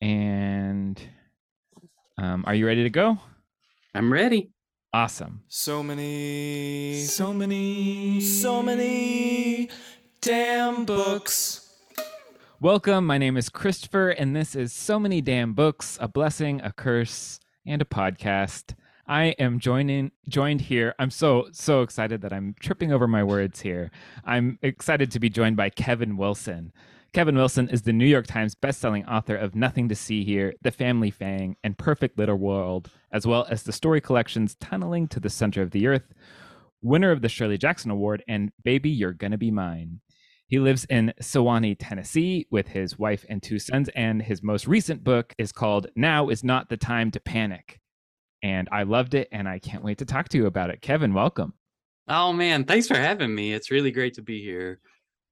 [0.00, 1.00] And
[2.16, 3.18] um, are you ready to go?
[3.94, 4.50] I'm ready.
[4.94, 5.42] Awesome.
[5.48, 9.68] So many, so many, so many
[10.22, 11.68] damn books.
[12.60, 13.06] Welcome.
[13.06, 17.38] My name is Christopher, and this is So Many Damn Books A Blessing, a Curse,
[17.66, 18.74] and a Podcast.
[19.06, 20.94] I am joining joined here.
[20.98, 23.90] I'm so so excited that I'm tripping over my words here.
[24.24, 26.72] I'm excited to be joined by Kevin Wilson.
[27.12, 30.70] Kevin Wilson is the New York Times bestselling author of Nothing to See Here, The
[30.70, 35.28] Family Fang, and Perfect Little World, as well as the story collections Tunneling to the
[35.28, 36.14] Center of the Earth,
[36.82, 39.98] winner of the Shirley Jackson Award, and Baby, You're Gonna Be Mine.
[40.46, 45.02] He lives in Sewanee, Tennessee, with his wife and two sons, and his most recent
[45.02, 47.80] book is called Now Is Not the Time to Panic.
[48.40, 50.80] And I loved it, and I can't wait to talk to you about it.
[50.80, 51.54] Kevin, welcome.
[52.06, 53.52] Oh man, thanks for having me.
[53.52, 54.78] It's really great to be here.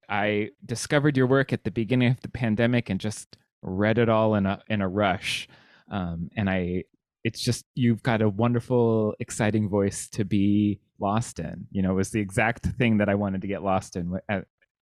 [0.09, 4.35] I discovered your work at the beginning of the pandemic and just read it all
[4.35, 5.49] in a in a rush.
[5.91, 6.85] Um, and I,
[7.25, 11.67] it's just you've got a wonderful, exciting voice to be lost in.
[11.71, 14.19] You know, it was the exact thing that I wanted to get lost in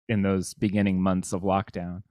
[0.09, 2.03] in those beginning months of lockdown.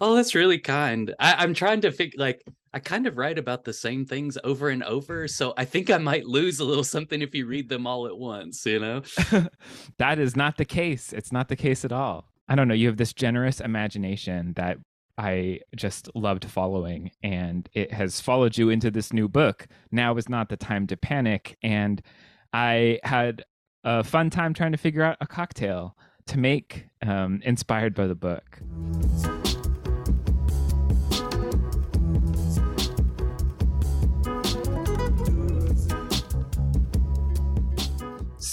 [0.00, 1.14] Oh, that's really kind.
[1.20, 4.68] I, I'm trying to figure like I kind of write about the same things over
[4.68, 5.28] and over.
[5.28, 8.18] So I think I might lose a little something if you read them all at
[8.18, 9.02] once, you know?
[9.98, 11.12] that is not the case.
[11.12, 12.32] It's not the case at all.
[12.48, 12.74] I don't know.
[12.74, 14.78] You have this generous imagination that
[15.16, 19.68] I just loved following, and it has followed you into this new book.
[19.92, 21.56] Now is not the time to panic.
[21.62, 22.02] And
[22.52, 23.44] I had
[23.84, 28.16] a fun time trying to figure out a cocktail to make um, inspired by the
[28.16, 28.60] book.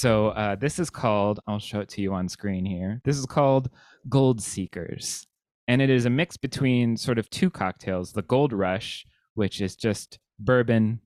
[0.02, 3.02] So uh, this is called, I'll show it to you on screen here.
[3.06, 3.70] This is called
[4.10, 5.28] Gold Seekers.
[5.68, 9.76] And it is a mix between sort of two cocktails the Gold Rush, which is
[9.76, 11.02] just bourbon,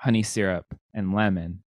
[0.00, 1.62] honey syrup, and lemon.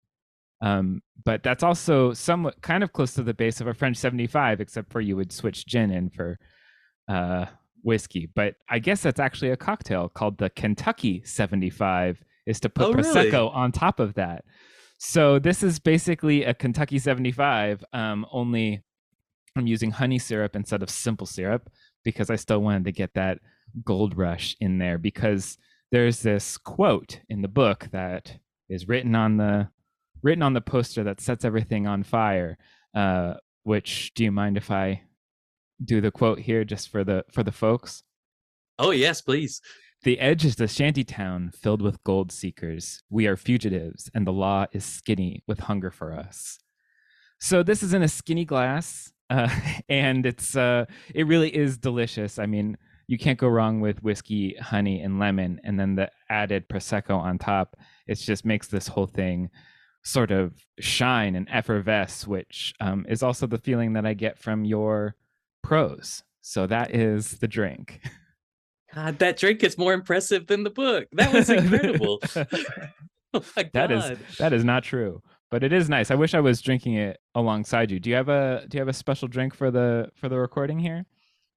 [0.61, 4.61] Um, but that's also somewhat kind of close to the base of a French 75,
[4.61, 6.39] except for you would switch gin in for
[7.09, 7.47] uh,
[7.83, 8.29] whiskey.
[8.33, 12.93] But I guess that's actually a cocktail called the Kentucky 75, is to put Oh,
[12.93, 13.51] Prosecco really?
[13.53, 14.45] on top of that.
[14.97, 18.83] So this is basically a Kentucky 75, um, only
[19.55, 21.69] I'm using honey syrup instead of simple syrup
[22.03, 23.39] because I still wanted to get that
[23.83, 25.57] gold rush in there because
[25.91, 28.37] there's this quote in the book that
[28.69, 29.69] is written on the
[30.23, 32.57] written on the poster that sets everything on fire.
[32.95, 35.01] Uh, which do you mind if I
[35.83, 38.03] do the quote here just for the for the folks?
[38.79, 39.61] Oh yes, please.
[40.03, 43.03] The edge is the shanty town filled with gold seekers.
[43.09, 46.59] We are fugitives, and the law is skinny with hunger for us.
[47.39, 49.49] So this is in a skinny glass, uh,
[49.89, 52.39] and it's uh, it really is delicious.
[52.39, 52.77] I mean,
[53.07, 57.37] you can't go wrong with whiskey, honey, and lemon, and then the added prosecco on
[57.37, 57.75] top.
[58.07, 59.49] It just makes this whole thing
[60.03, 64.63] sort of shine and effervesce, which um, is also the feeling that I get from
[64.63, 65.15] your
[65.63, 66.23] prose.
[66.41, 68.01] So that is the drink.
[68.93, 71.07] God, that drink is more impressive than the book.
[71.13, 72.21] That was incredible.
[73.33, 73.43] oh.
[73.73, 75.21] That is that is not true,
[75.51, 76.11] but it is nice.
[76.11, 77.99] I wish I was drinking it alongside you.
[77.99, 80.79] Do you have a do you have a special drink for the for the recording
[80.79, 81.05] here?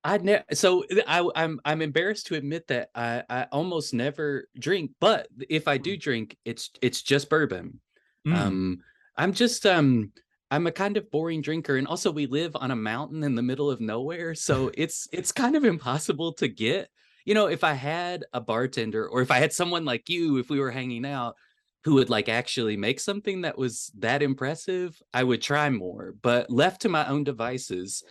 [0.03, 4.93] I ne- so I I'm I'm embarrassed to admit that I I almost never drink,
[5.01, 7.81] but if I do drink, it's it's just bourbon.
[8.27, 8.37] Mm.
[8.37, 8.79] Um
[9.17, 10.13] I'm just um
[10.51, 13.43] I'm a kind of boring drinker and also we live on a mountain in the
[13.43, 16.89] middle of nowhere, so it's it's kind of impossible to get.
[17.25, 20.51] You know, if I had a bartender or if I had someone like you if
[20.51, 21.37] we were hanging out
[21.85, 26.51] who would like actually make something that was that impressive, I would try more, but
[26.51, 28.03] left to my own devices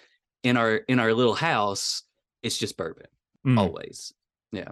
[0.43, 2.03] in our in our little house,
[2.43, 3.07] it's just bourbon
[3.45, 3.57] Mm.
[3.57, 4.13] always.
[4.51, 4.71] Yeah.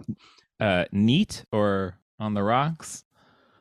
[0.60, 3.04] Uh, neat or on the rocks?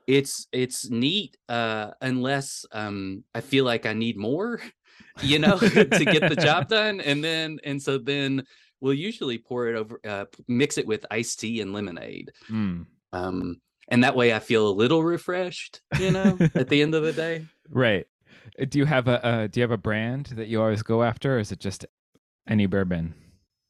[0.07, 4.61] It's it's neat uh unless um I feel like I need more,
[5.21, 8.43] you know, to get the job done and then and so then
[8.81, 12.31] we'll usually pour it over uh mix it with iced tea and lemonade.
[12.49, 12.85] Mm.
[13.13, 17.03] Um and that way I feel a little refreshed, you know, at the end of
[17.03, 17.45] the day.
[17.69, 18.07] Right.
[18.59, 21.03] Uh, Do you have a uh, do you have a brand that you always go
[21.03, 21.85] after, or is it just
[22.47, 23.13] any bourbon?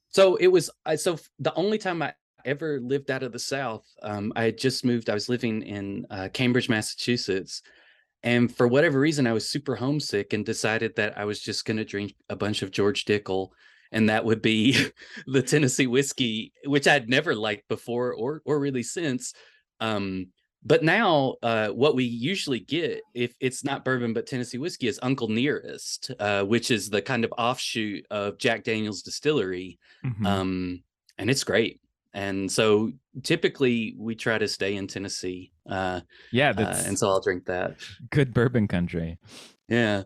[0.10, 2.14] So it was I so the only time I
[2.46, 5.10] ever lived out of the South, um, I had just moved.
[5.10, 7.64] I was living in uh, Cambridge, Massachusetts,
[8.24, 11.78] and for whatever reason, I was super homesick and decided that I was just going
[11.78, 13.50] to drink a bunch of George Dickel,
[13.92, 14.78] and that would be
[15.28, 19.34] the Tennessee whiskey, which I'd never liked before or or really since.
[19.80, 20.28] Um,
[20.64, 25.00] but now, uh, what we usually get, if it's not bourbon but Tennessee whiskey, is
[25.02, 30.26] Uncle Nearest, uh, which is the kind of offshoot of Jack Daniel's distillery Mhm.
[30.26, 30.84] um
[31.18, 31.80] and it's great
[32.14, 32.92] and so
[33.24, 35.52] typically we try to stay in Tennessee.
[35.70, 36.02] Uh,
[36.32, 37.76] yeah, uh, and so I'll drink that.
[38.10, 39.18] Good bourbon country.
[39.68, 40.04] Yeah.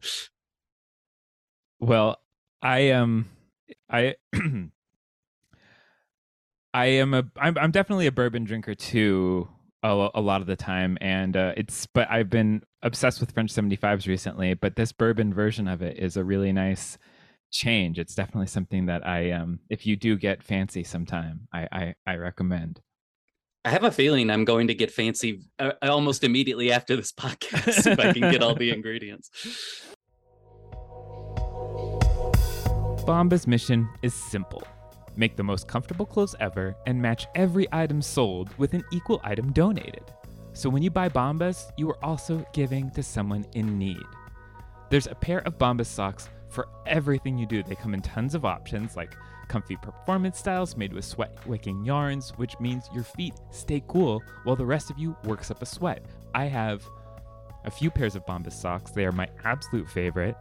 [1.79, 2.19] Well,
[2.61, 3.03] I am.
[3.03, 3.25] Um,
[3.89, 4.15] I.
[6.73, 7.25] I am a.
[7.37, 7.57] I'm.
[7.57, 9.49] I'm definitely a bourbon drinker too.
[9.83, 11.85] A, a lot of the time, and uh, it's.
[11.87, 14.53] But I've been obsessed with French 75s recently.
[14.53, 16.97] But this bourbon version of it is a really nice
[17.51, 17.99] change.
[17.99, 22.15] It's definitely something that I um if you do get fancy sometime, I I, I
[22.15, 22.81] recommend.
[23.63, 27.91] I have a feeling I'm going to get fancy uh, almost immediately after this podcast
[27.91, 29.29] if I can get all the ingredients.
[33.05, 34.61] Bombas' mission is simple.
[35.15, 39.51] Make the most comfortable clothes ever and match every item sold with an equal item
[39.51, 40.03] donated.
[40.53, 44.03] So when you buy Bombas, you are also giving to someone in need.
[44.89, 47.63] There's a pair of Bombas socks for everything you do.
[47.63, 49.15] They come in tons of options like
[49.47, 54.55] comfy performance styles made with sweat wicking yarns, which means your feet stay cool while
[54.55, 56.05] the rest of you works up a sweat.
[56.35, 56.85] I have
[57.65, 58.91] a few pairs of Bombas socks.
[58.91, 60.35] They are my absolute favorite.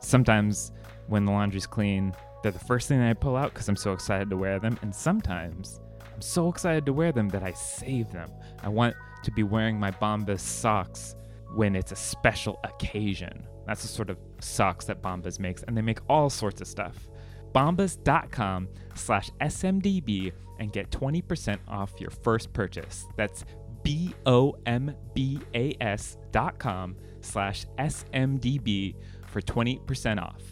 [0.00, 0.72] Sometimes
[1.08, 4.30] when the laundry's clean, they're the first thing I pull out because I'm so excited
[4.30, 4.78] to wear them.
[4.82, 5.80] And sometimes
[6.14, 8.30] I'm so excited to wear them that I save them.
[8.62, 8.94] I want
[9.24, 11.16] to be wearing my Bombas socks
[11.54, 13.46] when it's a special occasion.
[13.66, 17.08] That's the sort of socks that Bombas makes, and they make all sorts of stuff.
[17.52, 23.06] Bombas.com slash SMDB and get 20% off your first purchase.
[23.16, 23.44] That's
[23.82, 28.94] B O M B A S dot com slash SMDB
[29.28, 30.42] for 20% off.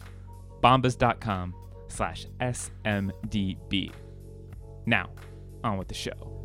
[0.61, 1.53] Bombas.com
[1.87, 3.91] slash SMDB.
[4.85, 5.09] Now,
[5.63, 6.35] on with the show.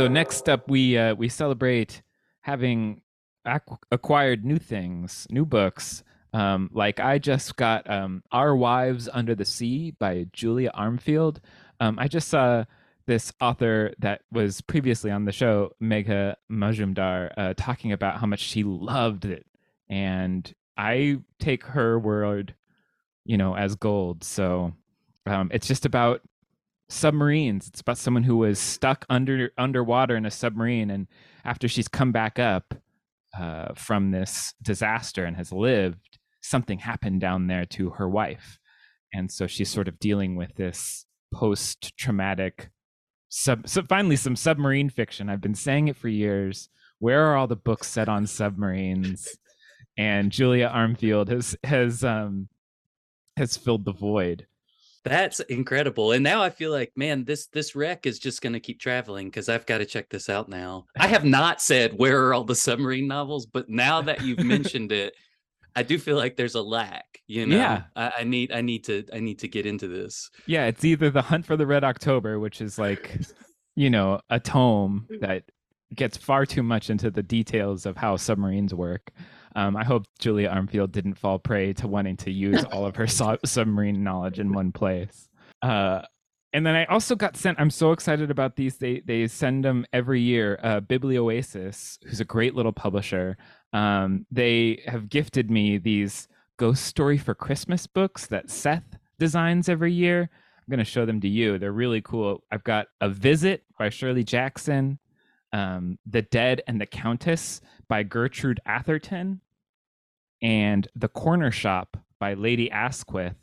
[0.00, 2.00] so next up, we uh, we celebrate
[2.40, 3.02] having
[3.46, 6.02] ac- acquired new things, new books.
[6.32, 11.38] Um, like I just got um, "Our Wives Under the Sea" by Julia Armfield.
[11.80, 12.64] Um, I just saw
[13.06, 18.40] this author that was previously on the show, Megha Majumdar, uh, talking about how much
[18.40, 19.46] she loved it,
[19.88, 22.54] and I take her word,
[23.24, 24.22] you know, as gold.
[24.22, 24.72] So
[25.26, 26.22] um, it's just about
[26.88, 27.68] submarines.
[27.68, 31.08] It's about someone who was stuck under underwater in a submarine, and
[31.44, 32.74] after she's come back up
[33.38, 38.58] uh, from this disaster and has lived, something happened down there to her wife,
[39.12, 42.70] and so she's sort of dealing with this post-traumatic.
[43.28, 45.28] Sub, so finally, some submarine fiction.
[45.28, 46.68] I've been saying it for years.
[46.98, 49.28] Where are all the books set on submarines?
[49.96, 52.48] And Julia Armfield has has um,
[53.36, 54.46] has filled the void.
[55.04, 56.12] That's incredible.
[56.12, 59.28] And now I feel like, man, this this wreck is just going to keep traveling
[59.28, 60.86] because I've got to check this out now.
[60.98, 64.92] I have not said where are all the submarine novels, but now that you've mentioned
[64.92, 65.14] it,
[65.74, 67.06] I do feel like there's a lack.
[67.26, 67.82] You know, yeah.
[67.96, 70.30] I, I need I need to I need to get into this.
[70.46, 73.18] Yeah, it's either the Hunt for the Red October, which is like,
[73.76, 75.44] you know, a tome that
[75.94, 79.10] gets far too much into the details of how submarines work.
[79.56, 83.06] Um, I hope Julia Armfield didn't fall prey to wanting to use all of her
[83.08, 85.28] su- submarine knowledge in one place.
[85.62, 86.02] Uh,
[86.52, 87.60] and then I also got sent.
[87.60, 88.76] I'm so excited about these.
[88.76, 90.58] They they send them every year.
[90.62, 93.36] Uh, Biblioasis, who's a great little publisher,
[93.72, 96.26] um, they have gifted me these
[96.56, 100.22] ghost story for Christmas books that Seth designs every year.
[100.22, 101.58] I'm going to show them to you.
[101.58, 102.42] They're really cool.
[102.50, 104.98] I've got A Visit by Shirley Jackson,
[105.52, 109.40] um, The Dead and the Countess by Gertrude Atherton,
[110.42, 113.36] and The Corner Shop by Lady Asquith.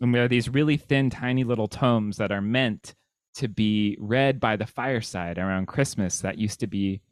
[0.00, 2.94] And there are these really thin, tiny little tomes that are meant
[3.34, 6.20] to be read by the fireside around Christmas.
[6.20, 7.02] That used to be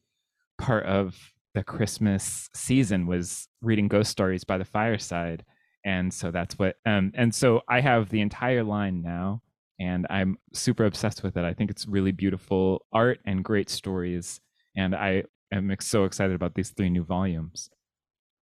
[0.59, 1.17] part of
[1.55, 5.45] the Christmas season was reading ghost stories by the fireside.
[5.85, 9.43] And so that's what um and so I have the entire line now
[9.79, 11.45] and I'm super obsessed with it.
[11.45, 14.41] I think it's really beautiful art and great stories.
[14.77, 17.71] And I am so excited about these three new volumes.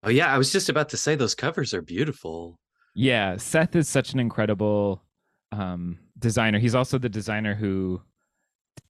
[0.04, 2.60] Oh yeah, I was just about to say those covers are beautiful.
[2.96, 5.04] Yeah, Seth is such an incredible
[5.52, 6.60] um, designer.
[6.60, 8.02] He's also the designer who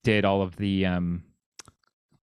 [0.04, 1.24] did all of the um,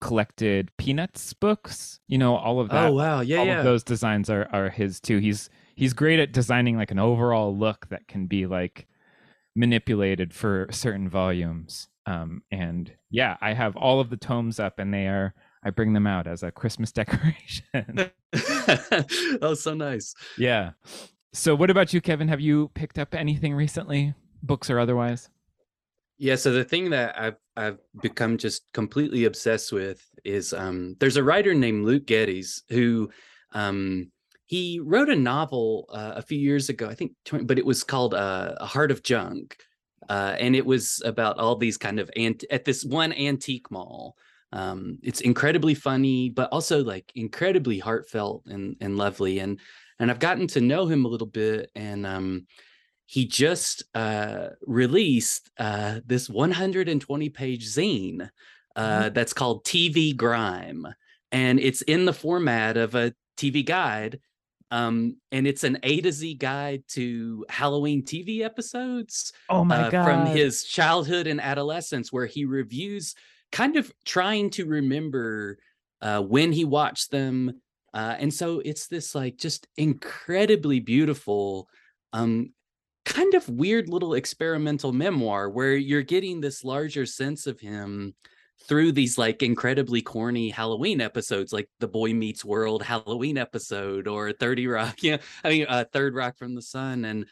[0.00, 2.00] collected Peanuts books.
[2.06, 2.86] You know, all of that.
[2.86, 3.58] Oh wow, yeah, all yeah.
[3.58, 5.18] of those designs are are his too.
[5.18, 8.86] He's he's great at designing like an overall look that can be like
[9.56, 11.88] manipulated for certain volumes.
[12.06, 15.34] Um, and yeah, I have all of the tomes up, and they are
[15.64, 18.10] I bring them out as a Christmas decoration.
[19.42, 20.14] oh, so nice.
[20.38, 20.72] Yeah.
[21.32, 22.28] So, what about you, Kevin?
[22.28, 25.28] Have you picked up anything recently, books or otherwise?
[26.18, 31.16] Yeah, so the thing that I've I've become just completely obsessed with is um there's
[31.16, 33.10] a writer named Luke Geddes who
[33.52, 34.10] um
[34.46, 37.82] he wrote a novel uh, a few years ago, I think, 20, but it was
[37.82, 39.56] called uh, A Heart of Junk.
[40.08, 44.16] Uh, and it was about all these kind of ant- at this one antique mall.
[44.52, 49.40] Um, it's incredibly funny, but also like incredibly heartfelt and and lovely.
[49.40, 49.58] And
[49.98, 52.46] and I've gotten to know him a little bit, and um,
[53.06, 58.28] he just uh, released uh, this 120 page zine mm-hmm.
[58.76, 60.86] uh, that's called TV Grime,
[61.32, 64.20] and it's in the format of a TV guide.
[64.70, 69.32] Um, and it's an A to Z guide to Halloween TV episodes.
[69.48, 69.94] Oh my god!
[69.94, 73.14] Uh, from his childhood and adolescence, where he reviews,
[73.52, 75.58] kind of trying to remember
[76.02, 77.60] uh, when he watched them,
[77.94, 81.68] uh, and so it's this like just incredibly beautiful
[82.12, 82.52] um
[83.04, 88.14] kind of weird little experimental memoir where you're getting this larger sense of him
[88.68, 94.32] through these like incredibly corny Halloween episodes, like the Boy Meets World Halloween episode or
[94.32, 97.04] 30 Rock, yeah, I mean, uh, Third Rock from the Sun.
[97.04, 97.26] And,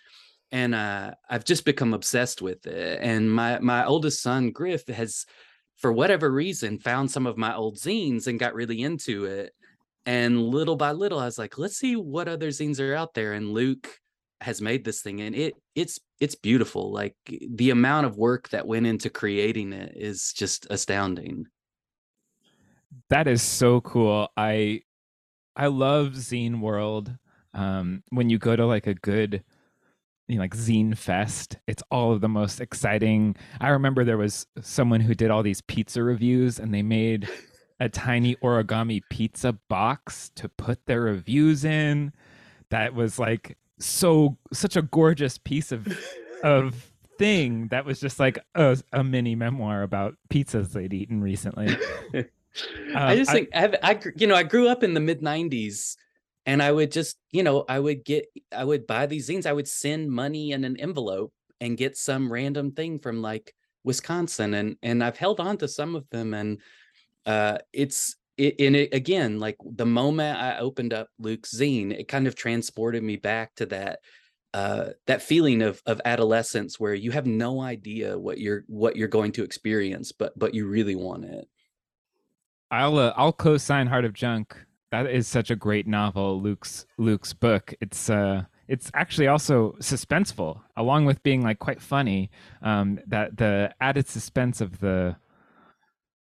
[0.53, 3.01] and uh, I've just become obsessed with it.
[3.03, 5.27] And my, my oldest son, Griff, has,
[5.77, 9.53] for whatever reason, found some of my old zines and got really into it.
[10.07, 13.33] And little by little, I was like, let's see what other zines are out there.
[13.33, 13.89] And Luke
[14.45, 17.17] has made this thing and it it's it's beautiful like
[17.49, 21.47] the amount of work that went into creating it is just astounding.
[23.09, 24.29] That is so cool.
[24.37, 24.83] I
[25.57, 27.17] i love zine world.
[27.55, 29.43] Um when you go to like a good
[30.29, 33.37] you know, like zine fest it's all of the most exciting.
[33.63, 37.29] I remember there was someone who did all these pizza reviews and they made
[37.81, 42.13] a tiny origami pizza box to put their reviews in.
[42.71, 45.87] That was like so such a gorgeous piece of
[46.43, 51.69] of thing that was just like a, a mini memoir about pizzas they'd eaten recently.
[52.15, 52.25] um,
[52.95, 55.97] I just think I, I, you know I grew up in the mid '90s,
[56.47, 59.47] and I would just you know I would get I would buy these zines.
[59.47, 63.55] I would send money in an envelope and get some random thing from like
[63.85, 66.61] Wisconsin, and and I've held on to some of them, and
[67.27, 72.09] uh, it's it, in it again, like the moment I opened up Luke's zine, it
[72.09, 74.01] kind of transported me back to that
[74.53, 79.09] uh, that feeling of of adolescence where you have no idea what you're what you're
[79.09, 81.49] going to experience, but but you really want it.
[82.71, 84.57] I'll uh, I'll co-sign Heart of Junk.
[84.91, 87.75] That is such a great novel, Luke's Luke's book.
[87.81, 92.31] It's uh it's actually also suspenseful, along with being like quite funny.
[92.63, 95.17] Um, that the added suspense of the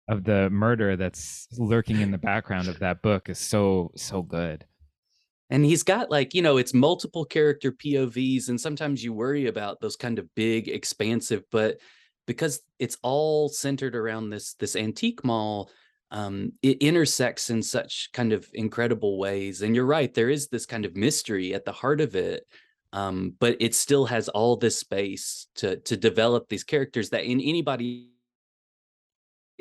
[0.09, 4.65] of the murder that's lurking in the background of that book is so so good.
[5.51, 9.81] And he's got like you know it's multiple character povs and sometimes you worry about
[9.81, 11.79] those kind of big expansive but
[12.27, 15.71] because it's all centered around this this antique mall
[16.11, 19.61] um, it intersects in such kind of incredible ways.
[19.61, 22.45] And you're right there is this kind of mystery at the heart of it
[22.93, 27.41] um, but it still has all this space to to develop these characters that in
[27.41, 28.09] anybody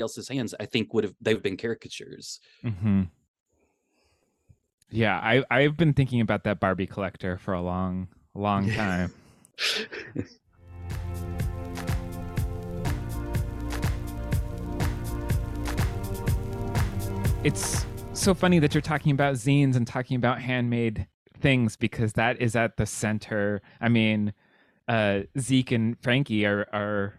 [0.01, 2.39] else's hands, I think would have they've been caricatures.
[2.63, 3.04] Mm-hmm.
[4.89, 9.13] Yeah, I I've been thinking about that Barbie collector for a long, long time.
[17.44, 21.08] it's so funny that you're talking about zines and talking about handmade
[21.39, 23.62] things because that is at the center.
[23.80, 24.34] I mean,
[24.88, 27.13] uh, Zeke and Frankie are are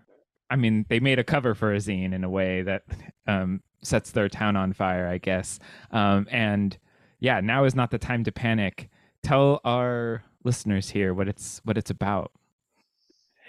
[0.51, 2.83] I mean, they made a cover for a zine in a way that
[3.27, 5.59] um, sets their town on fire, I guess.
[5.91, 6.77] Um, and
[7.21, 8.89] yeah, now is not the time to panic.
[9.23, 12.33] Tell our listeners here what it's what it's about.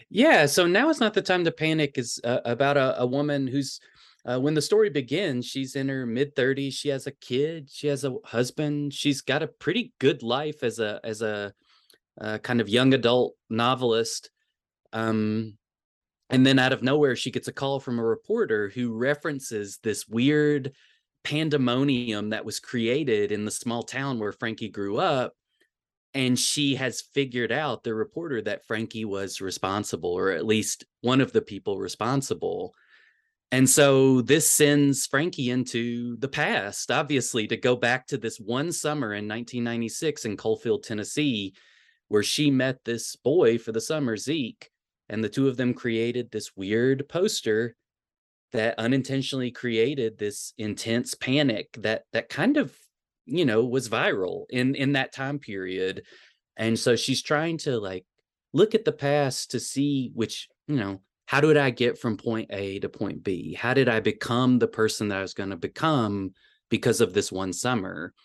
[0.09, 3.45] Yeah, so now is not the time to panic is uh, about a, a, woman
[3.45, 3.79] who's
[4.25, 7.87] uh, when the story begins, she's in her mid 30s, she has a kid, she
[7.87, 11.53] has a husband, she's got a pretty good life as a as a
[12.19, 14.31] uh, kind of young adult novelist.
[14.91, 15.58] Um,
[16.29, 20.07] and then out of nowhere, she gets a call from a reporter who references this
[20.07, 20.73] weird
[21.23, 25.33] pandemonium that was created in the small town where Frankie grew up.
[26.15, 31.21] And she has figured out, the reporter, that Frankie was responsible, or at least one
[31.21, 32.73] of the people responsible.
[33.51, 38.71] And so this sends Frankie into the past, obviously, to go back to this one
[38.71, 41.53] summer in 1996 in Coalfield, Tennessee,
[42.07, 44.69] where she met this boy for the summer, Zeke
[45.09, 47.75] and the two of them created this weird poster
[48.51, 52.75] that unintentionally created this intense panic that that kind of
[53.25, 56.03] you know was viral in in that time period
[56.57, 58.05] and so she's trying to like
[58.53, 60.99] look at the past to see which you know
[61.29, 63.53] how did I get from point A to point B?
[63.53, 66.33] How did I become the person that I was going to become
[66.71, 68.15] because of this one summer?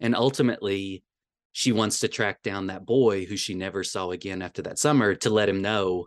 [0.00, 1.04] And ultimately,
[1.52, 5.14] she wants to track down that boy who she never saw again after that summer
[5.14, 6.06] to let him know,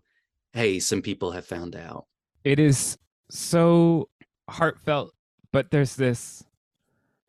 [0.53, 2.05] hey, some people have found out.
[2.43, 2.97] It is
[3.29, 4.09] so
[4.49, 5.13] heartfelt,
[5.51, 6.43] but there's this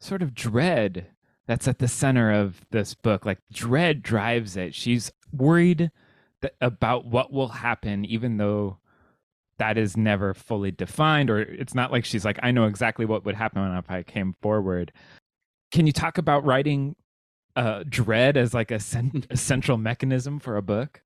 [0.00, 1.06] sort of dread
[1.46, 3.24] that's at the center of this book.
[3.26, 4.74] Like dread drives it.
[4.74, 5.90] She's worried
[6.40, 8.78] that, about what will happen, even though
[9.58, 13.24] that is never fully defined or it's not like she's like i know exactly what
[13.24, 14.92] would happen if i came forward
[15.70, 16.96] can you talk about writing
[17.54, 21.02] uh, dread as like a, cent- a, central mechanism for a book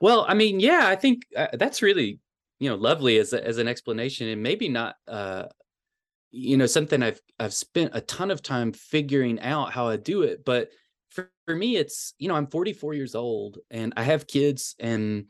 [0.00, 2.18] well i mean yeah i think uh, that's really
[2.58, 5.44] you know lovely as, a, as an explanation and maybe not uh
[6.30, 10.22] you know something i've i've spent a ton of time figuring out how i do
[10.22, 10.70] it but
[11.10, 15.26] for, for me it's you know i'm 44 years old and i have kids and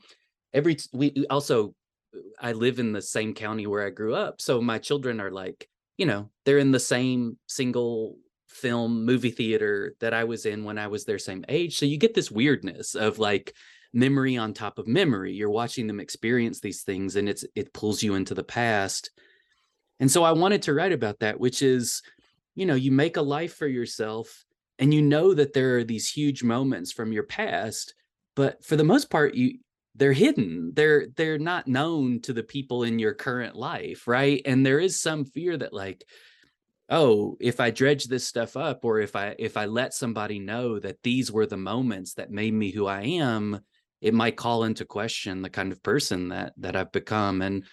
[0.53, 1.73] every we also
[2.39, 4.41] I live in the same county where I grew up.
[4.41, 9.95] So my children are like, you know, they're in the same single film movie theater
[9.99, 11.77] that I was in when I was their same age.
[11.77, 13.53] So you get this weirdness of like
[13.93, 15.33] memory on top of memory.
[15.33, 19.11] You're watching them experience these things and it's it pulls you into the past.
[19.99, 22.01] And so I wanted to write about that, which is,
[22.55, 24.45] you know, you make a life for yourself
[24.77, 27.93] and you know that there are these huge moments from your past,
[28.35, 29.59] but for the most part you
[29.95, 34.65] they're hidden they're they're not known to the people in your current life right and
[34.65, 36.05] there is some fear that like
[36.89, 40.79] oh if i dredge this stuff up or if i if i let somebody know
[40.79, 43.59] that these were the moments that made me who i am
[44.01, 47.63] it might call into question the kind of person that that i've become and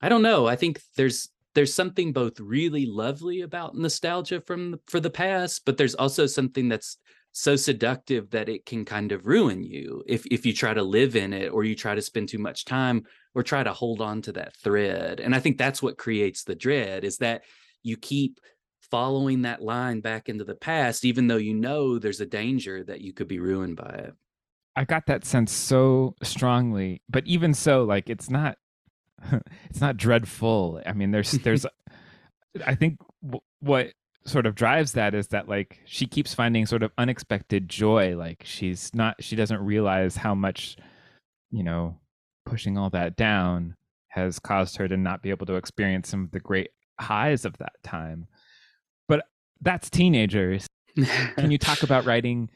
[0.00, 5.00] i don't know i think there's there's something both really lovely about nostalgia from for
[5.00, 6.98] the past but there's also something that's
[7.32, 11.16] so seductive that it can kind of ruin you if if you try to live
[11.16, 14.20] in it or you try to spend too much time or try to hold on
[14.20, 17.42] to that thread and i think that's what creates the dread is that
[17.82, 18.38] you keep
[18.90, 23.00] following that line back into the past even though you know there's a danger that
[23.00, 24.12] you could be ruined by it
[24.76, 28.58] i got that sense so strongly but even so like it's not
[29.70, 30.82] it's not dreadful.
[30.84, 31.64] I mean there's there's
[32.66, 33.92] i think w- what
[34.24, 38.42] sort of drives that is that like she keeps finding sort of unexpected joy like
[38.44, 40.76] she's not she doesn't realize how much
[41.50, 41.98] you know
[42.44, 43.76] pushing all that down
[44.08, 47.56] has caused her to not be able to experience some of the great highs of
[47.58, 48.26] that time.
[49.08, 49.24] But
[49.60, 50.66] that's teenagers.
[51.36, 52.50] Can you talk about writing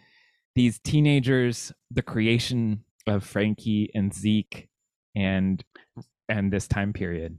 [0.57, 4.69] these teenagers the creation of frankie and zeke
[5.15, 5.65] and
[6.29, 7.39] and this time period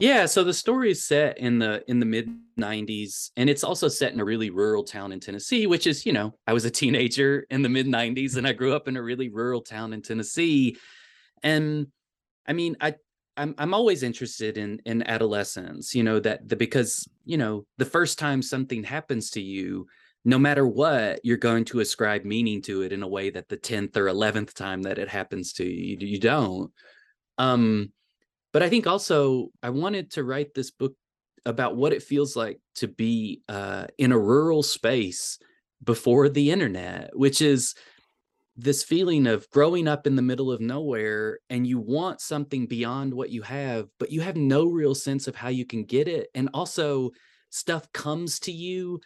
[0.00, 3.86] yeah, so the story is set in the in the mid 90s and it's also
[3.86, 6.70] set in a really rural town in Tennessee, which is, you know, I was a
[6.70, 10.00] teenager in the mid 90s and I grew up in a really rural town in
[10.00, 10.78] Tennessee.
[11.42, 11.88] And
[12.48, 12.94] I mean, I
[13.36, 17.84] I'm I'm always interested in in adolescence, you know, that the because, you know, the
[17.84, 19.86] first time something happens to you,
[20.24, 23.56] no matter what, you're going to ascribe meaning to it in a way that the
[23.56, 26.70] 10th or 11th time that it happens to you, you don't.
[27.38, 27.92] Um
[28.52, 30.94] but I think also I wanted to write this book
[31.46, 35.38] about what it feels like to be uh, in a rural space
[35.82, 37.74] before the internet, which is
[38.56, 43.14] this feeling of growing up in the middle of nowhere and you want something beyond
[43.14, 46.28] what you have, but you have no real sense of how you can get it.
[46.34, 47.10] And also,
[47.52, 49.00] stuff comes to you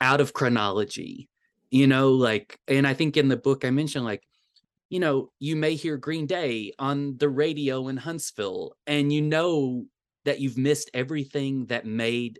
[0.00, 1.28] out of chronology,
[1.70, 4.22] you know, like, and I think in the book I mentioned, like,
[4.90, 9.86] you know, you may hear Green Day on the radio in Huntsville, and you know
[10.24, 12.38] that you've missed everything that made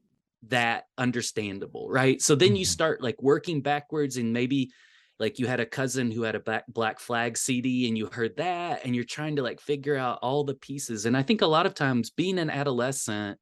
[0.48, 2.20] that understandable, right?
[2.20, 2.56] So then mm-hmm.
[2.56, 4.70] you start like working backwards, and maybe
[5.18, 8.36] like you had a cousin who had a black black flag CD and you heard
[8.36, 11.06] that, and you're trying to like figure out all the pieces.
[11.06, 13.38] And I think a lot of times being an adolescent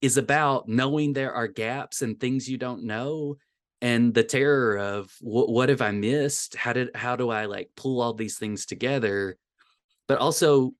[0.00, 3.36] is about knowing there are gaps and things you don't know
[3.82, 6.56] and the terror of what, what have i missed?
[6.56, 9.36] How did how do i like pull all these things together?
[10.08, 10.72] But also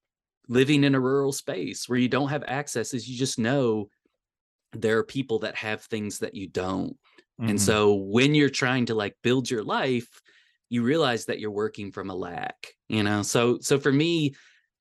[0.49, 3.89] living in a rural space where you don't have access is you just know
[4.73, 6.97] there are people that have things that you don't.
[7.41, 7.51] Mm-hmm.
[7.51, 10.09] and so when you're trying to like build your life
[10.71, 13.21] you realize that you're working from a lack you know?
[13.21, 14.35] So so for me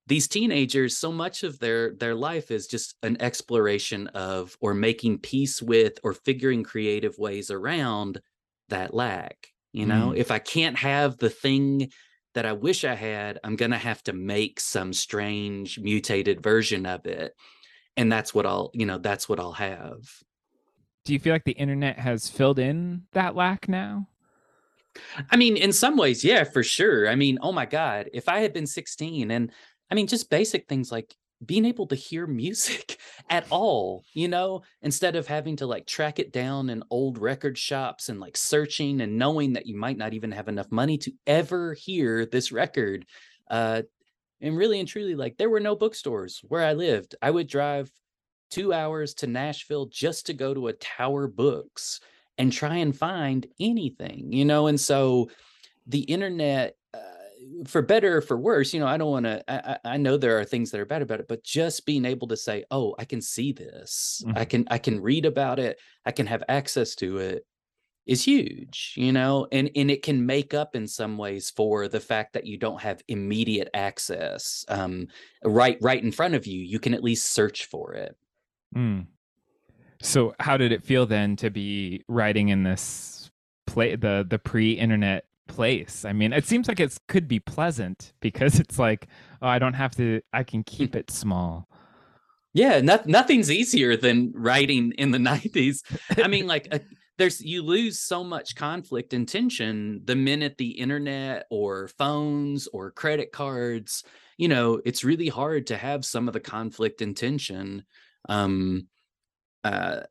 [0.07, 5.19] these teenagers so much of their their life is just an exploration of or making
[5.19, 8.19] peace with or figuring creative ways around
[8.69, 10.17] that lack you know mm.
[10.17, 11.89] if i can't have the thing
[12.33, 16.85] that i wish i had i'm going to have to make some strange mutated version
[16.85, 17.33] of it
[17.97, 19.99] and that's what i'll you know that's what i'll have
[21.03, 24.07] do you feel like the internet has filled in that lack now
[25.29, 27.09] I mean, in some ways, yeah, for sure.
[27.09, 29.51] I mean, oh my God, if I had been 16 and
[29.89, 32.97] I mean, just basic things like being able to hear music
[33.29, 37.57] at all, you know, instead of having to like track it down in old record
[37.57, 41.11] shops and like searching and knowing that you might not even have enough money to
[41.27, 43.05] ever hear this record.
[43.49, 43.83] Uh,
[44.41, 47.15] and really and truly, like there were no bookstores where I lived.
[47.21, 47.91] I would drive
[48.51, 51.99] two hours to Nashville just to go to a Tower Books
[52.37, 55.29] and try and find anything, you know, and so
[55.87, 56.75] the internet
[57.65, 59.43] for better or for worse, you know, I don't want to.
[59.47, 62.27] I, I, know there are things that are bad about it, but just being able
[62.27, 64.23] to say, "Oh, I can see this.
[64.25, 64.37] Mm-hmm.
[64.37, 65.79] I can I can read about it.
[66.05, 67.45] I can have access to it,"
[68.05, 71.99] is huge, you know, and and it can make up in some ways for the
[71.99, 75.07] fact that you don't have immediate access, um,
[75.43, 76.61] right right in front of you.
[76.61, 78.15] You can at least search for it.
[78.75, 79.07] Mm.
[80.01, 83.31] So, how did it feel then to be writing in this
[83.65, 86.05] play the the pre-internet place.
[86.05, 89.07] I mean, it seems like it could be pleasant because it's like,
[89.41, 91.67] oh, I don't have to, I can keep it small.
[92.53, 95.81] Yeah, not, nothing's easier than writing in the 90s.
[96.23, 96.79] I mean, like, uh,
[97.17, 102.91] there's you lose so much conflict and tension the minute the internet or phones or
[102.91, 104.03] credit cards,
[104.37, 107.85] you know, it's really hard to have some of the conflict and tension.
[108.27, 108.87] Um,
[109.65, 110.03] uh,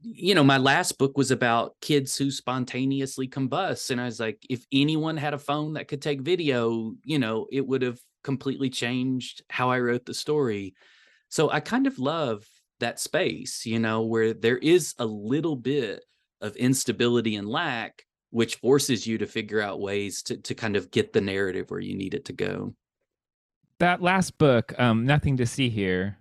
[0.00, 3.90] you know, my last book was about kids who spontaneously combust.
[3.90, 7.46] And I was like, if anyone had a phone that could take video, you know,
[7.52, 10.74] it would have completely changed how I wrote the story.
[11.28, 12.46] So I kind of love
[12.80, 16.02] that space, you know, where there is a little bit
[16.40, 20.90] of instability and lack, which forces you to figure out ways to, to kind of
[20.90, 22.74] get the narrative where you need it to go.
[23.78, 26.16] That last book, um, Nothing to See Here,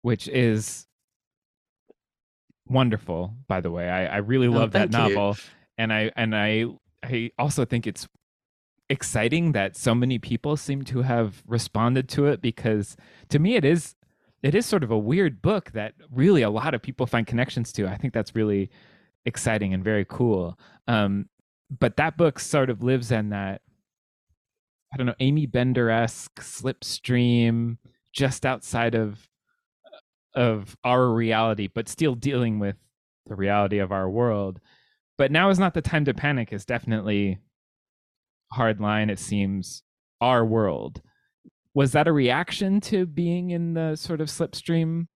[0.00, 0.87] which is
[2.70, 3.88] wonderful, by the way.
[3.88, 5.36] I, I really oh, love that novel.
[5.36, 5.42] You.
[5.78, 6.66] And I and I
[7.02, 8.08] I also think it's
[8.90, 12.96] exciting that so many people seem to have responded to it because
[13.28, 13.94] to me it is
[14.42, 17.72] it is sort of a weird book that really a lot of people find connections
[17.72, 17.86] to.
[17.86, 18.70] I think that's really
[19.26, 20.58] exciting and very cool.
[20.86, 21.28] Um,
[21.76, 23.62] but that book sort of lives in that
[24.92, 27.76] I don't know, Amy Bender esque slipstream
[28.12, 29.27] just outside of
[30.34, 32.76] of our reality, but still dealing with
[33.26, 34.60] the reality of our world.
[35.16, 37.38] But now is not the time to panic is definitely
[38.52, 39.82] hard line, it seems,
[40.20, 41.02] our world.
[41.74, 45.06] Was that a reaction to being in the sort of slipstream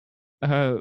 [0.43, 0.79] uh,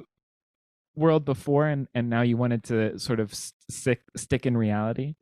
[0.96, 5.16] world before and, and now you wanted to sort of stick stick in reality?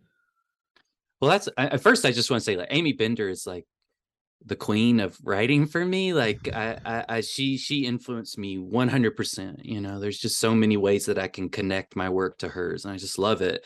[1.22, 3.66] Well, that's at first I just want to say like Amy Bender is like
[4.46, 9.58] the queen of writing for me like I, I, I she she influenced me 100%
[9.64, 12.86] you know there's just so many ways that i can connect my work to hers
[12.86, 13.66] and i just love it.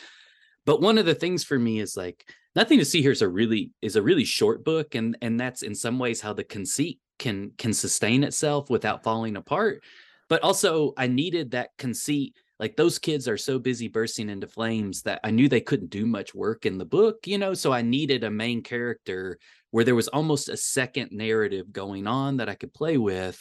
[0.66, 3.28] But one of the things for me is like nothing to see here is a
[3.28, 7.00] really is a really short book and and that's in some ways how the conceit
[7.20, 9.84] can can sustain itself without falling apart.
[10.30, 15.02] But also i needed that conceit like those kids are so busy bursting into flames
[15.02, 17.82] that I knew they couldn't do much work in the book, you know, so I
[17.82, 19.38] needed a main character
[19.72, 23.38] where there was almost a second narrative going on that I could play with.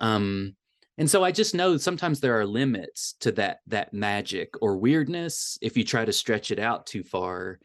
[0.00, 0.56] Um,
[0.96, 5.58] and so I just know sometimes there are limits to that that magic or weirdness
[5.60, 7.58] if you try to stretch it out too far.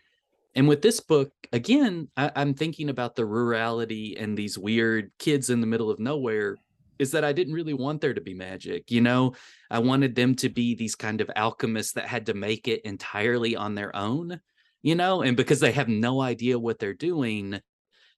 [0.53, 5.49] And with this book, again, I, I'm thinking about the rurality and these weird kids
[5.49, 6.57] in the middle of nowhere
[7.03, 8.89] is that I didn't really want there to be magic.
[8.89, 9.35] You know,
[9.69, 13.55] I wanted them to be these kind of alchemists that had to make it entirely
[13.55, 14.41] on their own,
[14.81, 17.61] you know, and because they have no idea what they're doing,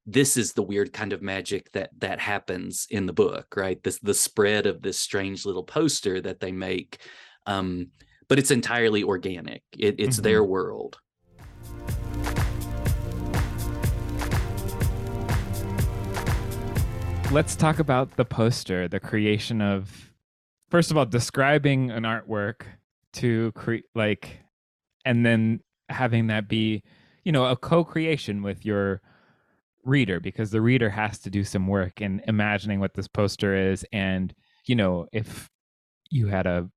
[0.06, 3.98] this is the weird kind of magic that that happens in the book right this
[4.00, 7.00] the spread of this strange little poster that they make
[7.48, 7.88] um
[8.28, 10.24] but it's entirely organic it, it's mm-hmm.
[10.24, 11.00] their world
[17.31, 20.13] let's talk about the poster the creation of
[20.69, 22.63] first of all describing an artwork
[23.13, 24.39] to create like
[25.05, 25.59] and then
[25.89, 26.83] having that be
[27.23, 29.01] you know a co-creation with your
[29.83, 33.85] reader because the reader has to do some work in imagining what this poster is.
[33.91, 34.33] And
[34.65, 35.49] you know if
[36.09, 36.69] you had a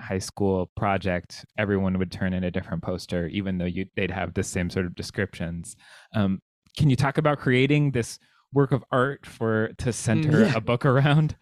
[0.00, 4.34] high school project everyone would turn in a different poster even though you they'd have
[4.34, 5.76] the same sort of descriptions.
[6.14, 6.40] Um,
[6.76, 8.18] can you talk about creating this
[8.52, 10.52] work of art for to mm, center yeah.
[10.54, 11.36] a book around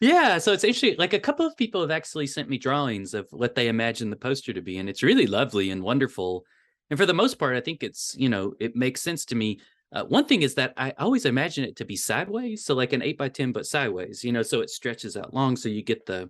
[0.00, 3.26] yeah so it's actually like a couple of people have actually sent me drawings of
[3.30, 6.44] what they imagine the poster to be and it's really lovely and wonderful
[6.90, 9.58] and for the most part i think it's you know it makes sense to me
[9.92, 13.02] uh, one thing is that I always imagine it to be sideways, so like an
[13.02, 14.24] eight by ten, but sideways.
[14.24, 16.28] You know, so it stretches out long, so you get the.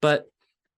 [0.00, 0.26] But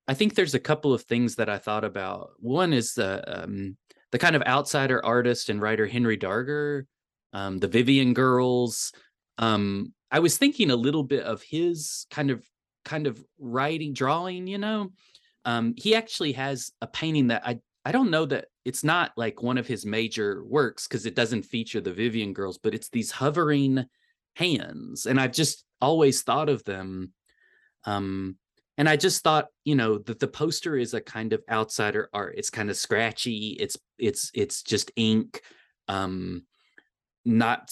[0.09, 2.31] I think there's a couple of things that I thought about.
[2.39, 3.77] One is the um,
[4.13, 6.87] the kind of outsider artist and writer Henry Darger,
[7.33, 8.93] um, the Vivian Girls,
[9.39, 12.45] um I was thinking a little bit of his kind of
[12.85, 14.93] kind of writing, drawing, you know.
[15.45, 19.43] Um, he actually has a painting that I I don't know that it's not like
[19.43, 23.13] one of his major works because it doesn't feature the Vivian girls, but it's these
[23.13, 23.85] hovering
[24.35, 25.07] hands.
[25.07, 27.13] And I've just always thought of them.
[27.85, 28.39] Um,
[28.77, 32.35] and I just thought, you know, that the poster is a kind of outsider art.
[32.37, 33.57] It's kind of scratchy.
[33.61, 35.43] It's it's it's just ink.
[35.89, 36.43] Um,
[37.27, 37.71] not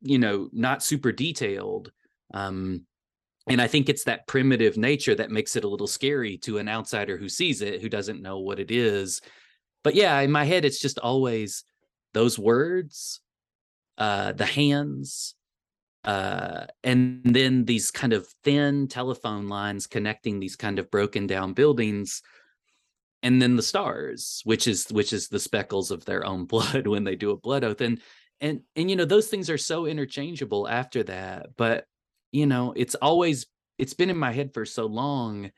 [0.00, 1.92] you know not super detailed
[2.34, 2.84] um
[3.48, 6.68] and i think it's that primitive nature that makes it a little scary to an
[6.68, 9.20] outsider who sees it who doesn't know what it is.
[9.84, 11.62] But yeah in my head it's just always
[12.12, 13.20] those words
[13.98, 15.34] uh the hands
[16.04, 21.52] uh and then these kind of thin telephone lines connecting these kind of broken down
[21.52, 22.22] buildings
[23.22, 27.04] and then the stars which is which is the speckles of their own blood when
[27.04, 27.80] they do a blood oath.
[27.80, 28.00] And
[28.40, 31.86] and and you know those things are so interchangeable after that but
[32.32, 33.46] you know it's always
[33.78, 35.50] it's been in my head for so long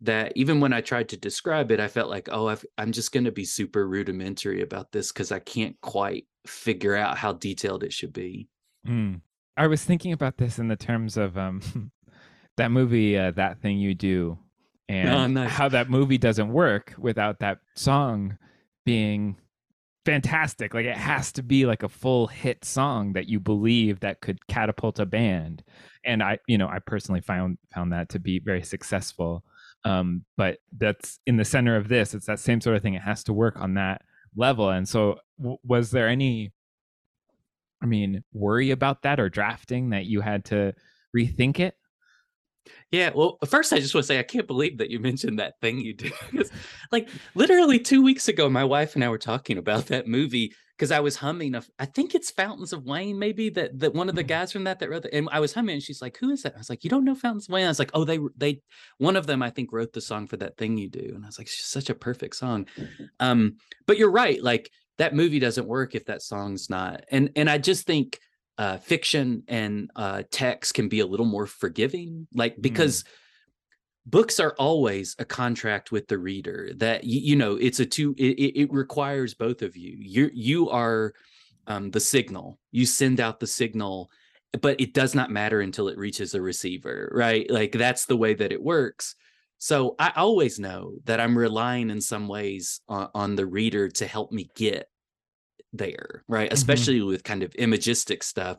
[0.00, 3.12] that even when i tried to describe it i felt like oh i am just
[3.12, 7.82] going to be super rudimentary about this because i can't quite figure out how detailed
[7.82, 8.48] it should be
[8.86, 9.20] mm.
[9.56, 11.60] i was thinking about this in the terms of um
[12.56, 14.44] that movie uh, that thing you do oh,
[14.88, 15.50] and oh, nice.
[15.50, 18.36] how that movie doesn't work without that song
[18.84, 19.36] being
[20.04, 20.74] fantastic.
[20.74, 24.46] Like it has to be like a full hit song that you believe that could
[24.46, 25.62] catapult a band.
[26.04, 29.44] And I, you know, I personally found found that to be very successful.
[29.84, 32.14] Um, but that's in the center of this.
[32.14, 32.94] It's that same sort of thing.
[32.94, 34.02] It has to work on that
[34.36, 34.70] level.
[34.70, 36.52] And so, w- was there any,
[37.82, 40.74] I mean, worry about that or drafting that you had to
[41.14, 41.76] rethink it?
[42.90, 45.60] Yeah, well, first I just want to say I can't believe that you mentioned that
[45.60, 46.10] thing you do.
[46.92, 50.90] like literally two weeks ago, my wife and I were talking about that movie because
[50.90, 51.54] I was humming.
[51.54, 54.28] A, I think it's Fountains of Wayne, maybe that that one of the mm-hmm.
[54.28, 55.14] guys from that that wrote that.
[55.14, 57.04] And I was humming, and she's like, "Who is that?" I was like, "You don't
[57.04, 58.60] know Fountains of Wayne?" I was like, "Oh, they they
[58.98, 61.28] one of them I think wrote the song for that thing you do." And I
[61.28, 62.66] was like, "Such a perfect song."
[63.20, 67.04] Um, but you're right, like that movie doesn't work if that song's not.
[67.10, 68.18] And and I just think
[68.58, 73.06] uh, fiction and uh, text can be a little more forgiving, like because mm.
[74.06, 76.70] books are always a contract with the reader.
[76.76, 78.14] That you, you know, it's a two.
[78.16, 79.96] It, it, requires both of you.
[79.98, 81.14] You you are
[81.66, 82.58] um, the signal.
[82.70, 84.10] You send out the signal,
[84.60, 87.50] but it does not matter until it reaches a receiver, right?
[87.50, 89.16] Like that's the way that it works.
[89.58, 94.06] So I always know that I'm relying in some ways on, on the reader to
[94.06, 94.88] help me get
[95.74, 96.48] there, right?
[96.48, 96.54] Mm-hmm.
[96.54, 98.58] Especially with kind of imagistic stuff.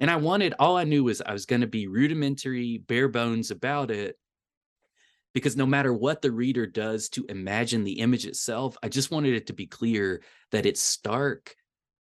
[0.00, 3.50] And I wanted, all I knew was I was going to be rudimentary, bare bones
[3.50, 4.16] about it.
[5.34, 9.34] Because no matter what the reader does to imagine the image itself, I just wanted
[9.34, 11.54] it to be clear that it's stark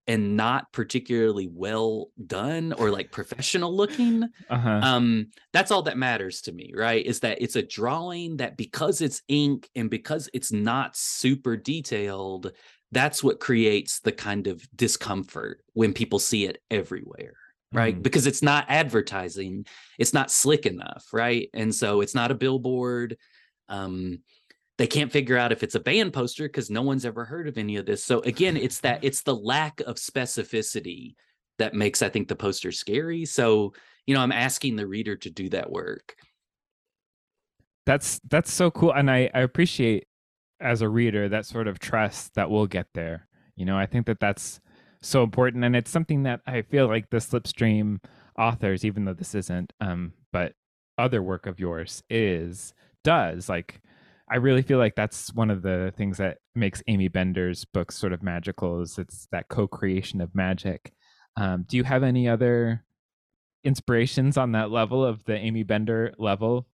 [0.06, 4.80] and not particularly well done or like professional looking uh-huh.
[4.82, 9.00] um that's all that matters to me right is that it's a drawing that because
[9.00, 12.52] it's ink and because it's not super detailed
[12.92, 17.34] that's what creates the kind of discomfort when people see it everywhere
[17.72, 17.98] right?
[17.98, 18.02] Mm.
[18.02, 19.66] because it's not advertising
[19.98, 21.48] it's not slick enough right?
[21.52, 23.16] And so it's not a billboard
[23.68, 24.20] um
[24.78, 27.56] they can't figure out if it's a band poster because no one's ever heard of
[27.56, 28.04] any of this.
[28.04, 31.14] So again it's that it's the lack of specificity
[31.58, 33.24] that makes i think the poster scary.
[33.24, 33.72] So
[34.06, 36.14] you know i'm asking the reader to do that work.
[37.84, 40.06] That's that's so cool and i i appreciate
[40.60, 43.28] as a reader that sort of trust that we'll get there.
[43.56, 44.60] You know, I think that that's
[45.02, 47.98] so important, and it's something that I feel like the Slipstream
[48.38, 50.52] authors, even though this isn't, um, but
[50.98, 53.80] other work of yours is does like.
[54.28, 58.12] I really feel like that's one of the things that makes amy Bender's books sort
[58.12, 58.80] of magical.
[58.80, 60.92] Is it's that co-creation of magic.
[61.36, 62.84] Um, do you have any other
[63.62, 66.66] inspirations on that level of the amy Bender level?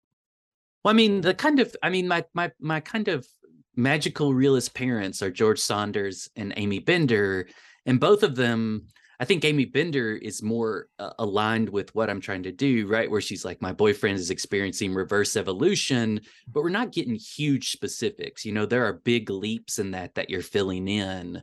[0.84, 3.26] Well, I mean, the kind of, I mean, my my my kind of
[3.76, 7.48] magical realist parents are George Saunders and Amy Bender,
[7.86, 8.86] and both of them.
[9.18, 13.10] I think Amy Bender is more uh, aligned with what I'm trying to do, right?
[13.10, 18.46] Where she's like, my boyfriend is experiencing reverse evolution, but we're not getting huge specifics.
[18.46, 21.42] You know, there are big leaps in that that you're filling in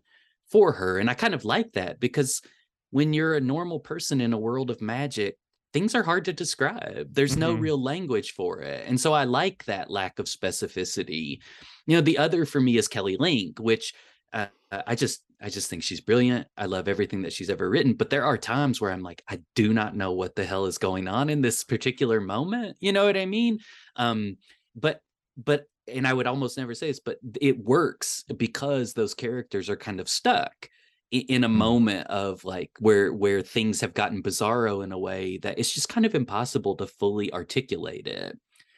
[0.49, 0.97] for her.
[0.97, 2.41] And I kind of like that because
[2.89, 5.37] when you're a normal person in a world of magic,
[5.73, 7.13] things are hard to describe.
[7.13, 7.41] There's mm-hmm.
[7.41, 8.85] no real language for it.
[8.87, 11.39] And so I like that lack of specificity.
[11.87, 13.93] You know, the other for me is Kelly Link, which
[14.33, 16.47] uh, I just I just think she's brilliant.
[16.57, 19.39] I love everything that she's ever written, but there are times where I'm like I
[19.55, 22.77] do not know what the hell is going on in this particular moment.
[22.79, 23.59] You know what I mean?
[23.95, 24.37] Um
[24.75, 25.01] but
[25.37, 29.77] but and I would almost never say this, but it works because those characters are
[29.77, 30.69] kind of stuck
[31.11, 31.53] in a Mm.
[31.53, 35.87] moment of like where where things have gotten bizarro in a way that it's just
[35.89, 38.37] kind of impossible to fully articulate it.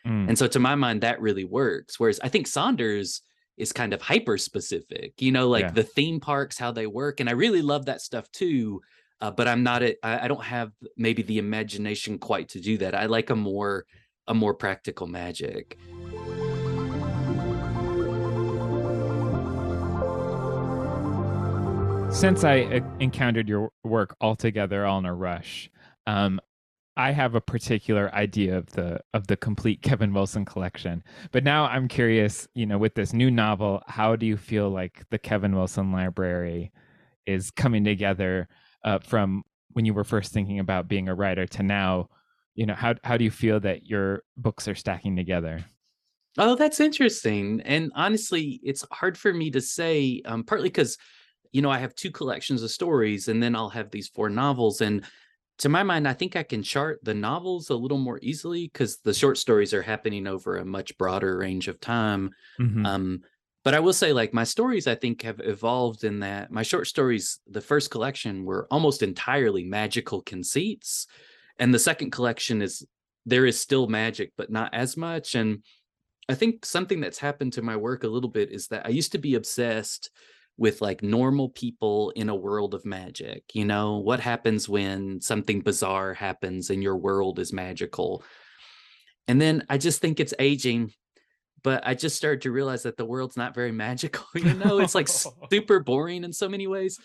[0.10, 0.30] Mm.
[0.30, 2.00] And so to my mind, that really works.
[2.00, 3.22] Whereas I think Saunders
[3.58, 5.72] is kind of hyper specific, you know, like Yeah.
[5.72, 7.20] the theme parks, how they work.
[7.20, 8.82] And I really love that stuff too.
[9.22, 12.78] Uh, but I'm not, a, I, I don't have maybe the imagination quite to do
[12.78, 12.96] that.
[12.96, 13.86] I like a more,
[14.28, 15.78] a more practical magic.
[22.12, 25.70] Since I uh, encountered your work altogether all in a rush,
[26.08, 26.40] um,
[27.00, 31.02] I have a particular idea of the of the complete Kevin Wilson collection.
[31.32, 35.06] But now I'm curious, you know, with this new novel, how do you feel like
[35.10, 36.74] the Kevin Wilson library
[37.26, 38.50] is coming together
[38.84, 42.10] uh, from when you were first thinking about being a writer to now?
[42.54, 45.64] You know, how how do you feel that your books are stacking together?
[46.38, 47.62] Oh, that's interesting.
[47.62, 50.98] And honestly, it's hard for me to say, um, partly because,
[51.54, 54.82] you know, I have two collections of stories and then I'll have these four novels.
[54.82, 55.06] And
[55.60, 58.98] to my mind, I think I can chart the novels a little more easily because
[59.00, 62.32] the short stories are happening over a much broader range of time.
[62.60, 62.86] Mhm.
[62.86, 63.22] Um,
[63.64, 66.88] but I will say, like, my stories, I think, have evolved in that my short
[66.88, 71.08] stories, the first collection, were almost entirely magical conceits.
[71.58, 72.86] And the second collection is
[73.26, 75.36] there is still magic, but not as much.
[75.36, 75.64] And
[76.30, 79.12] I think something that's happened to my work a little bit is that I used
[79.12, 80.10] to be obsessed
[80.60, 83.44] with like normal people in a world of magic.
[83.54, 88.24] You know, what happens when something bizarre happens and your world is magical?
[89.28, 90.92] And then I just think it's aging,
[91.64, 94.26] but I just started to realize that the world's not very magical.
[94.36, 95.08] You know, it's like
[95.52, 97.00] super boring in so many ways.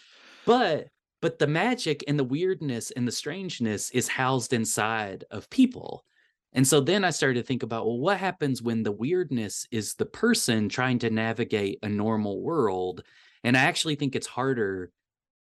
[0.44, 0.88] But
[1.22, 6.04] but the magic and the weirdness and the strangeness is housed inside of people.
[6.52, 9.94] And so then I started to think about, well, what happens when the weirdness is
[9.94, 13.02] the person trying to navigate a normal world?
[13.44, 14.92] And I actually think it's harder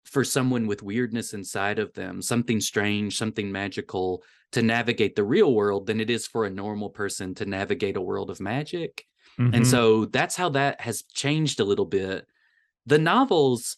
[0.06, 5.54] for someone with weirdness inside of them, something strange, something magical, to navigate the real
[5.54, 9.06] world than it is for a normal person to navigate a world of magic.
[9.40, 9.56] Mhm.
[9.56, 12.28] And so that's how that has changed a little bit.
[12.86, 13.78] The novels,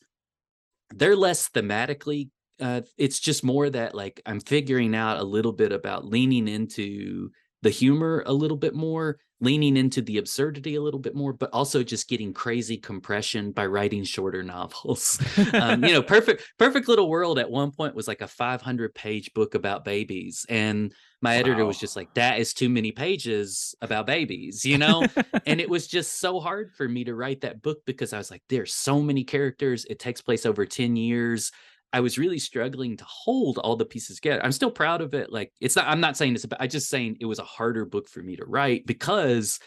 [0.92, 2.30] they're less thematically.
[2.60, 7.30] Uh, it's just more that like I'm figuring out a little bit about leaning into
[7.62, 11.50] the humor a little bit more, leaning into the absurdity a little bit more, but
[11.52, 15.20] also just getting crazy compression by writing shorter novels.
[15.54, 19.34] um, you know, perfect, perfect little world at one point was like a 500 page
[19.34, 24.06] book about babies, and my editor was just like, "That is too many pages about
[24.06, 25.06] babies," you know
[25.46, 28.32] and it was just so hard for me to write that book because I was
[28.32, 29.86] like, there's so many characters.
[29.86, 31.52] It takes place over 10 years.
[31.96, 34.44] I was really struggling to hold all the pieces together.
[34.44, 35.32] I'm still proud of it.
[35.32, 37.86] Like it's not, I'm not saying it's about, I'm just saying it was a harder
[37.86, 39.62] book for me to write because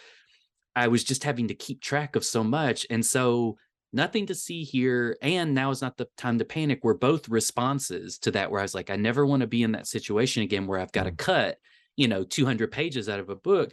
[0.76, 2.86] I was just having to keep track of so much.
[2.90, 3.56] And so
[3.94, 5.16] nothing to see here.
[5.22, 6.80] And now is not the time to panic.
[6.82, 9.72] We're both responses to that where I was like, I never want to be in
[9.72, 11.16] that situation again where I've got to Mm.
[11.16, 11.56] cut,
[11.96, 13.72] you know, 200 pages out of a book.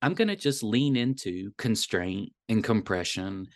[0.00, 3.48] I'm going to just lean into constraint and compression.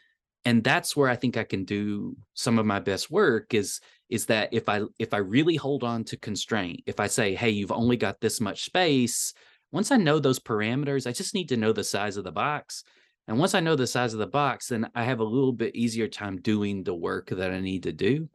[0.45, 4.27] And that's where I think I can do some of my best work is is
[4.27, 7.73] that if I if I really hold on to constraint, if I say, "Hey, you've
[7.73, 9.35] only got this much space,"
[9.73, 12.85] once I know those parameters, I just need to know the size of the box.
[13.29, 15.77] And once I know the size of the box, then I have a little bit
[15.77, 18.29] easier time doing the work that I need to do.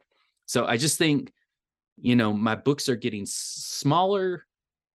[0.46, 1.32] So I just think,
[1.98, 4.46] you know, my books are getting smaller.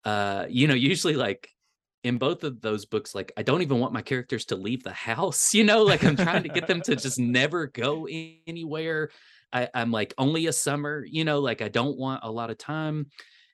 [0.03, 1.49] Uh, you know, usually like
[2.03, 4.91] in both of those books, like I don't even want my characters to leave the
[4.91, 8.07] house, you know, like I'm trying to get them to just never go
[8.47, 9.09] anywhere.
[9.53, 12.57] I, I'm like only a summer, you know, like I don't want a lot of
[12.57, 13.07] time.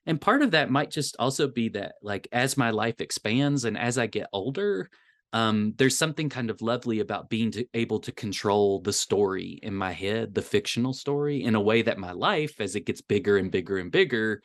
[0.06, 3.78] And part of that might just also be that, like, as my life expands and
[3.78, 4.90] as I get older,
[5.34, 9.76] um, there's something kind of lovely about being to, able to control the story in
[9.76, 13.36] my head, the fictional story, in a way that my life, as it gets bigger
[13.38, 14.42] and bigger and bigger,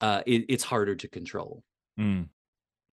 [0.00, 1.64] uh, it, it's harder to control.
[1.98, 2.28] Mm.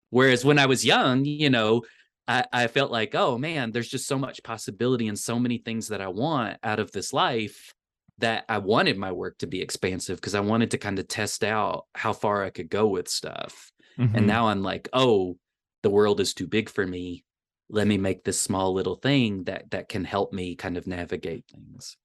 [0.10, 1.84] Whereas when I was young, you know,
[2.28, 5.88] I, I felt like, oh man, there's just so much possibility and so many things
[5.89, 7.74] that I want out of this life
[8.20, 11.43] that I wanted my work to be expansive because I wanted to kind of test
[11.43, 13.72] out how far I could go with stuff.
[13.97, 14.16] Mhm.
[14.16, 15.38] And now I'm like, oh,
[15.84, 17.24] the world is too big for me.
[17.70, 21.45] Let me make this small little thing that that can help me kind of navigate
[21.51, 21.97] things.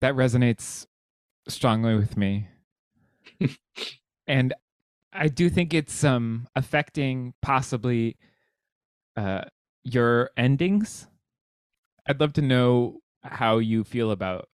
[0.00, 0.86] that resonates
[1.48, 2.48] strongly with me
[4.26, 4.54] and
[5.16, 8.16] i do think it's um affecting possibly
[9.16, 9.42] uh
[9.86, 11.06] your endings.
[12.08, 14.48] I'd love to know how you feel about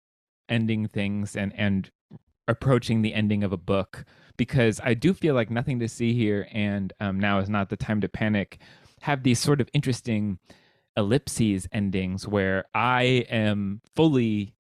[0.48, 1.90] ending things and and
[2.48, 4.04] approaching the ending of a book
[4.36, 7.76] because i do feel like nothing to see here and um, now is not the
[7.76, 8.58] time to panic
[9.02, 10.38] have these sort of interesting
[10.96, 14.54] ellipses endings where i am fully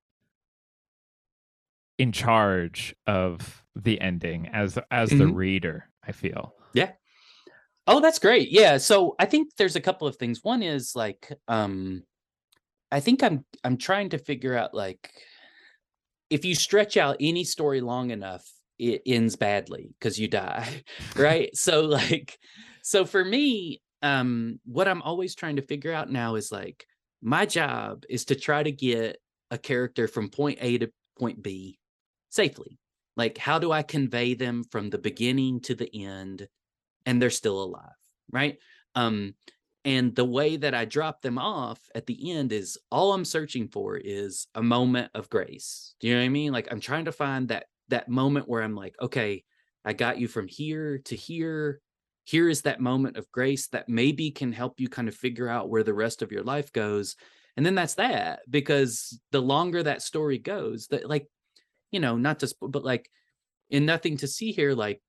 [1.98, 5.34] in charge of the ending as as the Mhm.
[5.34, 5.88] reader.
[6.02, 6.54] I feel.
[6.72, 6.92] Yeah.
[7.86, 8.50] Oh, that's great.
[8.50, 8.78] Yeah.
[8.78, 10.42] So I think there's a couple of things.
[10.42, 12.02] One is like, um,
[12.90, 15.10] I think I'm I'm trying to figure out like
[16.30, 18.44] if you stretch out any story long enough,
[18.78, 20.82] it ends badly because you die.
[21.16, 21.50] Right.
[21.56, 22.38] so like
[22.82, 26.86] so for me, um, what I'm always trying to figure out now is like
[27.20, 29.18] my job is to try to get
[29.50, 31.78] a character from point A to point B
[32.30, 32.78] safely.
[33.20, 36.48] Like, how do I convey them from the beginning to the end
[37.04, 37.92] and they're still alive?
[38.32, 38.56] Right.
[38.94, 39.34] Um,
[39.84, 43.68] and the way that I drop them off at the end is all I'm searching
[43.68, 45.94] for is a moment of grace.
[46.00, 46.50] Do you know what I mean?
[46.50, 49.44] Like I'm trying to find that that moment where I'm like, okay,
[49.84, 51.82] I got you from here to here.
[52.24, 55.68] Here is that moment of grace that maybe can help you kind of figure out
[55.68, 57.16] where the rest of your life goes.
[57.58, 61.26] And then that's that because the longer that story goes, that like,
[61.90, 63.10] you know, not just but like
[63.68, 65.00] in nothing to see here, like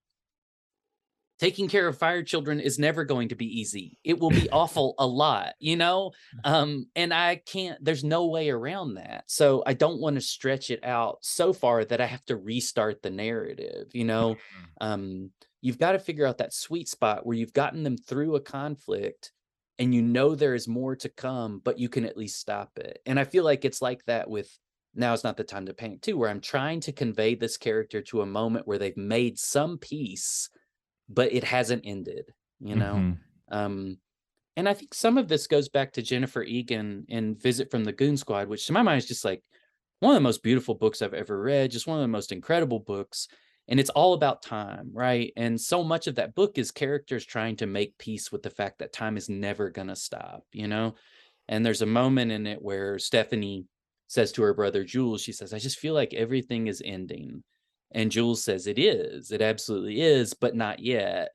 [1.42, 3.98] taking care of fire children is never going to be easy.
[4.04, 6.12] It will be awful a lot, you know?
[6.44, 9.24] Um, and I can't, there's no way around that.
[9.26, 13.02] So I don't want to stretch it out so far that I have to restart
[13.02, 14.38] the narrative, you know?
[14.80, 18.42] Um, you've got to figure out that sweet spot where you've gotten them through a
[18.42, 19.32] conflict
[19.80, 23.02] and you know there is more to come, but you can at least stop it.
[23.08, 24.56] And I feel like it's like that with
[24.96, 28.02] now is not the time to panic too, where I'm trying to convey this character
[28.04, 30.50] to a moment where they've made some peace
[31.10, 33.06] but it hasn't ended you know?
[33.06, 33.20] Mhm.
[33.52, 34.00] um
[34.58, 37.94] and i think some of this goes back to jennifer egan in visit from the
[37.94, 39.44] goon squad which to my mind is just like
[40.00, 42.80] one of the most beautiful books i've ever read just one of the most incredible
[42.80, 43.28] books
[43.68, 45.32] and it's all about time right?
[45.38, 48.80] And so much of that book is characters trying to make peace with the fact
[48.80, 50.96] that time is never going to stop you know?
[51.48, 53.66] And there's a moment in it where stephanie
[54.12, 57.44] says to her brother jules she says i just feel like everything is ending
[57.92, 59.32] and Jules says it is.
[59.32, 61.32] It absolutely is, but not yet.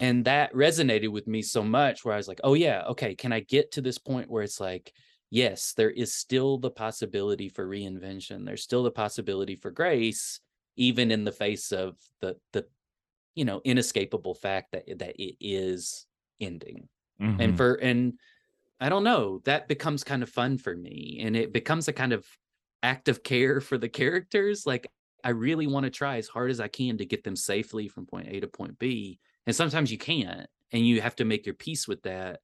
[0.00, 3.32] And that resonated with me so much where I was like, oh, yeah, okay, can
[3.32, 4.92] I get to this point where it's like,
[5.30, 8.44] yes, there is still the possibility for reinvention.
[8.44, 10.40] There's still the possibility for grace,
[10.76, 12.66] even in the face of the, the,
[13.34, 16.06] you know, inescapable fact that, that it is
[16.40, 16.88] ending.
[17.20, 17.40] Mhm.
[17.40, 18.14] And for, and
[18.82, 21.20] I don't know, that becomes kind of fun for me.
[21.22, 22.26] And it becomes a kind of
[22.82, 24.66] act of care for the characters.
[24.66, 24.88] Like,
[25.24, 28.06] I really want to try as hard as I can to get them safely from
[28.06, 29.20] point A to point B.
[29.46, 32.40] And sometimes you can't, and you have to make your peace with that.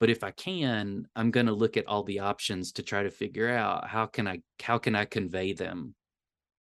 [0.00, 3.10] But if I can, I'm going to look at all the options to try to
[3.10, 5.94] figure out how can I how can I convey them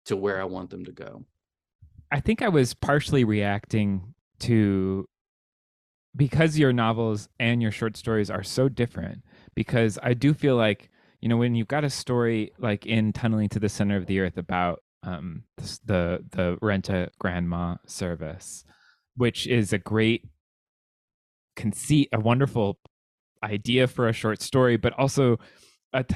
[0.07, 1.25] to where I want them to go.
[2.11, 5.09] I think I was partially reacting to
[6.17, 9.23] because your novels and your short stories are so different.
[9.55, 10.91] Because I do feel like
[11.21, 14.21] you know when you've got a story like in Tunneling to the Center of the
[14.21, 15.45] Earth about um,
[15.85, 18.65] the the rent a grandma service,
[19.17, 20.25] which is a great
[21.57, 22.79] conceit, a wonderful
[23.43, 25.39] idea for a short story, but also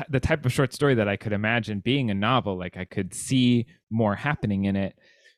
[0.09, 2.57] the type of short story that I could imagine being a novel.
[2.57, 4.97] Like I could see more happening in it,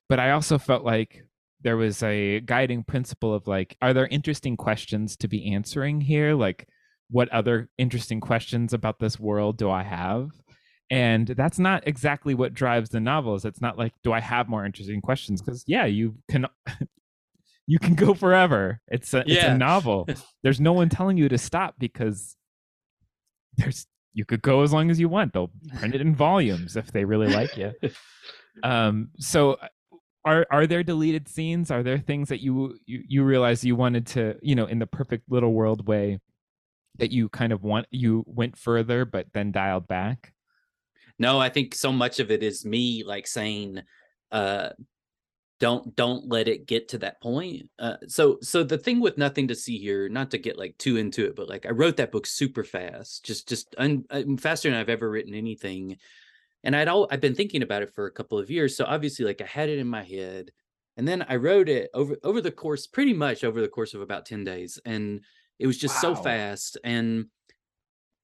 [0.08, 1.24] but I also felt like
[1.62, 6.34] there was a guiding principle of like, are there interesting questions to be answering here?
[6.34, 6.68] Like,
[7.10, 10.30] what other interesting questions about this world do I have?
[10.90, 13.44] And that's not exactly what drives the novels.
[13.44, 15.42] It's not like, do I have more interesting questions?
[15.42, 16.46] Because yeah, you can
[17.66, 18.80] you can go forever.
[18.88, 20.08] It's a it's a novel.
[20.42, 22.36] There's no one telling you to stop because
[23.56, 25.32] there's you could go as long as you want.
[25.32, 27.72] They'll print it in volumes if they really like you.
[28.62, 29.68] Um, so uh,
[30.26, 31.70] are are there deleted scenes?
[31.70, 34.86] Are there things that you you, you realize you wanted to, you know, in the
[34.86, 36.18] perfect little world way
[36.98, 40.32] that you kind of want you went further but then dialed back?
[41.18, 43.80] No, I think so much of it is me like saying,
[44.32, 44.70] uh,
[45.60, 47.70] don't don't let it get to that point.
[47.78, 50.96] Uh, so so the thing with nothing to see here, not to get like too
[50.96, 54.04] into it, but like I wrote that book super fast, just just un,
[54.38, 55.96] faster than I've ever written anything.
[56.66, 58.76] And I'd all I've been thinking about it for a couple of years.
[58.76, 60.52] So obviously, like I had it in my head,
[60.98, 64.02] and then I wrote it over over the course, pretty much over the course of
[64.02, 65.24] about ten days, and
[65.60, 67.28] it was just so fast and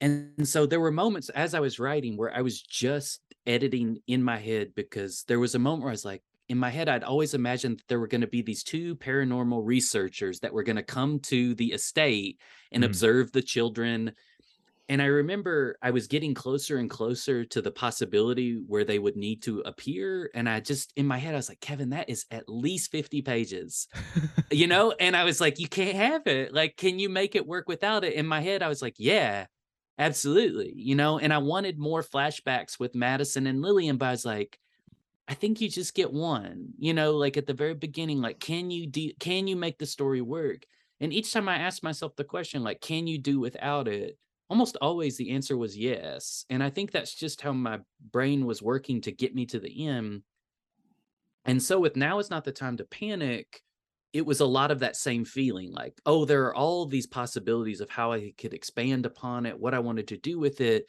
[0.01, 4.23] and so there were moments as I was writing where I was just editing in
[4.23, 7.05] my head because there was a moment where I was like, in my head, I'd
[7.05, 10.77] always imagined that there were going to be these two paranormal researchers that were going
[10.77, 12.41] to come to the estate
[12.73, 12.87] and Mm.
[12.87, 14.13] observe the children.
[14.93, 19.17] And I remember I was getting closer and closer to the possibility where they would
[19.17, 20.31] need to appear.
[20.35, 23.23] And I just, in my head, I was like, Kevin, that is at least 50
[23.23, 23.89] pages.
[24.51, 24.93] You know?
[25.01, 26.53] And i was like you can't have it.
[26.53, 28.13] Like can you make it work without it?
[28.13, 29.47] In my head i was like yeah
[29.99, 30.75] absolutely.
[30.77, 31.19] You know?
[31.19, 34.59] And i wanted more flashbacks with madison and lillian but i was like
[35.27, 38.71] I think you just get one, you know, like at the very beginning, like, can
[38.71, 40.65] you do, can you make the story work?
[41.01, 44.19] And each time I ask myself the question, like, can you do without it?
[44.53, 46.45] Almost always the answer was yes.
[46.51, 47.81] And I think that's just how my
[48.11, 50.25] brain was working to get me to the end.
[51.47, 53.63] And so with now is not the time to panic,
[54.13, 57.81] it was a lot of that same feeling like, oh, there are all these possibilities
[57.81, 60.85] of how I could expand upon it, what I wanted to do with it.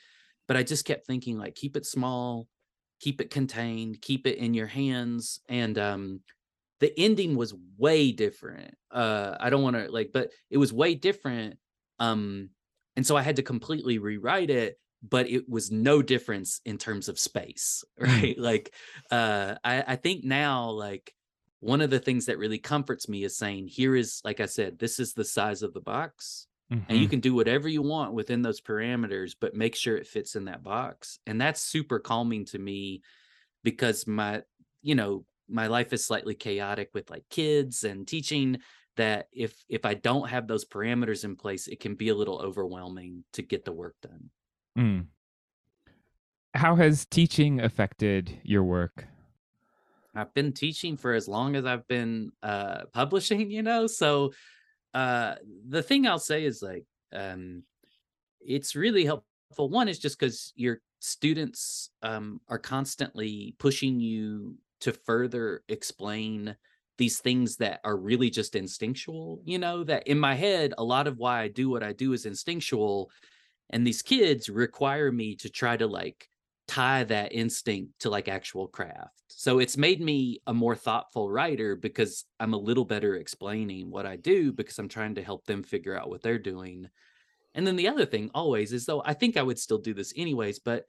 [0.45, 2.49] But I just kept thinking, like, keep it small,
[2.99, 5.39] keep it contained, keep it in your hands.
[5.47, 6.19] And um,
[6.81, 8.75] the ending was way different.
[8.91, 11.57] Uh, I don't want to like, but it was way different.
[11.97, 12.49] Um,
[12.95, 14.77] and so I had to completely rewrite it
[15.07, 18.73] but it was no difference in terms of space right like
[19.11, 21.13] uh I, I think now like
[21.59, 24.79] one of the things that really comforts me is saying here is like i said
[24.79, 26.83] this is the size of the box mm-hmm.
[26.87, 27.11] and you mm-hmm.
[27.11, 30.63] can do whatever you want within those parameters but make sure it fits in that
[30.63, 33.01] box and that's super calming to me
[33.63, 34.41] because my
[34.81, 38.57] you know my life is slightly chaotic with like kids and teaching
[38.95, 42.39] that if if i don't have those parameters in place it can be a little
[42.39, 44.29] overwhelming to get the work done
[44.77, 45.07] Mm.
[46.53, 49.07] How has teaching affected your work?
[50.15, 53.87] I've been teaching for as long as I've been uh, publishing, you know.
[53.87, 54.33] So
[54.93, 55.35] uh,
[55.67, 57.63] the thing I'll say is like, um,
[58.39, 59.69] it's really helpful.
[59.69, 66.55] One is just because your students um, are constantly pushing you to further explain
[66.97, 69.41] these things that are really just instinctual.
[69.45, 72.13] You know, that in my head, a lot of why I do what I do
[72.13, 73.11] is instinctual
[73.73, 76.29] and these kids require me to try to like
[76.67, 81.75] tie that instinct to like actual craft so it's made me a more thoughtful writer
[81.75, 85.61] because i'm a little better explaining what i do because i'm trying to help them
[85.61, 86.87] figure out what they're doing
[87.53, 90.13] and then the other thing always is though i think i would still do this
[90.15, 90.85] anyways but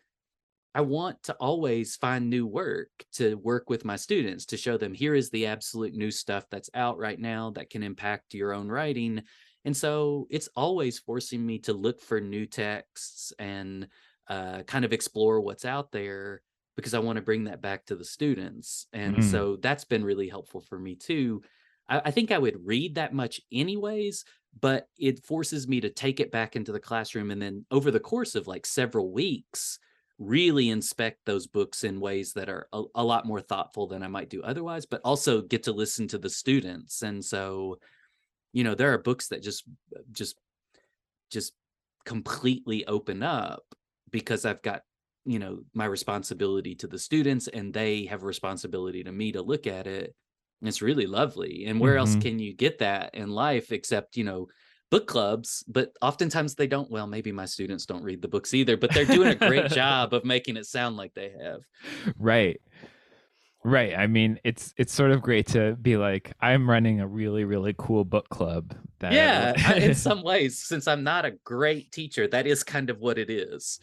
[0.74, 4.94] i want to always find new work to work with my students to show them
[4.94, 8.68] here is the absolute new stuff that's out right now that can impact your own
[8.68, 9.22] writing
[9.64, 13.88] and so it's always forcing me to look for new texts and
[14.28, 16.42] uh, kind of explore what's out there
[16.76, 18.86] because I want to bring that back to the students.
[18.92, 19.24] And mm.
[19.24, 21.42] so that's been really helpful for me too.
[21.88, 24.24] I, I think I would read that much anyways,
[24.60, 28.00] but it forces me to take it back into the classroom and then over the
[28.00, 29.78] course of like several weeks,
[30.18, 34.06] really inspect those books in ways that are a, a, lot more thoughtful than I
[34.06, 37.02] might do otherwise, but also get to listen to the students.
[37.02, 37.78] And so
[38.54, 39.64] you know there are books that just
[40.12, 40.36] just
[41.30, 41.52] just
[42.06, 43.62] completely open up
[44.10, 44.82] because i've got
[45.26, 49.42] you know my responsibility to the students and they have a responsibility to me to
[49.42, 50.14] look at it
[50.60, 52.00] and it's really lovely and where mm-hmm.
[52.14, 54.46] else can you get that in life except you know
[54.94, 58.76] book clubs but oftentimes they don't well maybe my students don't read the books either
[58.76, 61.60] but they're doing a great job of making it sound like they have
[62.16, 62.60] right
[63.66, 63.96] Right.
[63.96, 67.74] I mean, it's it's sort of great to be like, I'm running a really really
[67.78, 68.74] cool book club.
[68.98, 73.00] That yeah, in some ways, since I'm not a great teacher, that is kind of
[73.00, 73.80] what it is.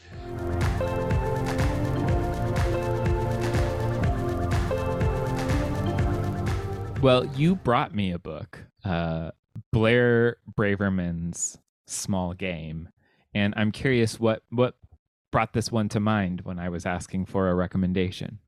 [7.02, 9.32] Well, you brought me a book, uh,
[9.72, 11.58] Blair Braverman's
[11.88, 12.90] Small Game,
[13.34, 14.76] and I'm curious what what
[15.32, 18.40] brought this one to mind when I was asking for a recommendation.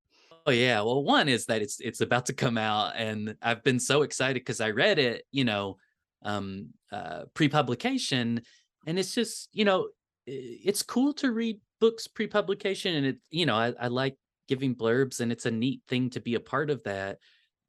[0.46, 0.82] Oh yeah.
[0.82, 4.36] Well, one is that it's it's about to come out, and I've been so excited
[4.36, 5.78] because I read it, you know,
[6.24, 8.42] um, uh, pre-publication,
[8.86, 9.88] and it's just, you know,
[10.26, 14.18] it's cool to read books pre-publication, and it, you know, I, I like
[14.50, 17.20] giving blurbs, and it's a neat thing to be a part of that.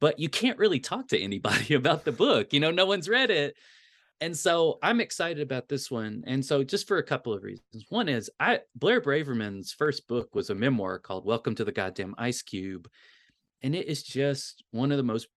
[0.01, 2.53] But you can't really talk to anybody about the book.
[2.53, 3.55] You know, no one's read it,
[4.21, 6.23] and so I'm excited about this one.
[6.25, 7.85] And so just for a couple of reasons.
[7.89, 12.15] One is I Blair Braverman's first book was a memoir called Welcome to the Goddamn
[12.17, 12.87] Ice Cube.
[13.61, 15.27] And it is just one of the most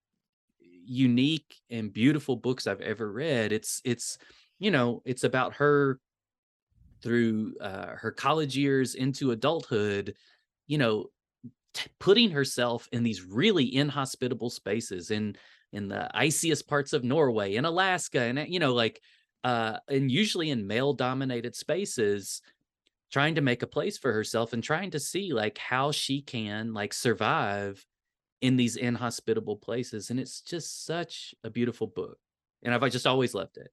[0.61, 3.53] unique and beautiful books I've ever read.
[3.53, 4.19] It's it's
[4.61, 6.01] you know, it's about her
[7.03, 10.15] through uh, her college years into adulthood,
[10.67, 11.07] you know,
[11.75, 15.39] t- putting herself in these really inhospitable spaces and
[15.73, 19.03] in the iciest parts of Norway and Alaska and you know like
[19.45, 22.43] uh and usually in male dominated spaces
[23.11, 26.75] trying to make a place for herself and trying to see like how she can
[26.75, 27.87] like survive
[28.41, 32.19] in these inhospitable places and it's just such a beautiful book
[32.63, 33.71] and I've just always loved it.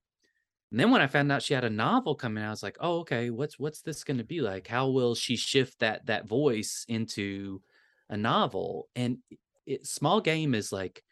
[0.72, 2.78] And then when I found out she had a novel coming out, I was like,
[2.80, 3.30] "Oh, okay.
[3.30, 4.68] What's what's this going to be like?
[4.68, 7.62] How will she shift that that voice into
[8.10, 9.20] a novel?" And
[9.66, 11.04] it, Small Game is like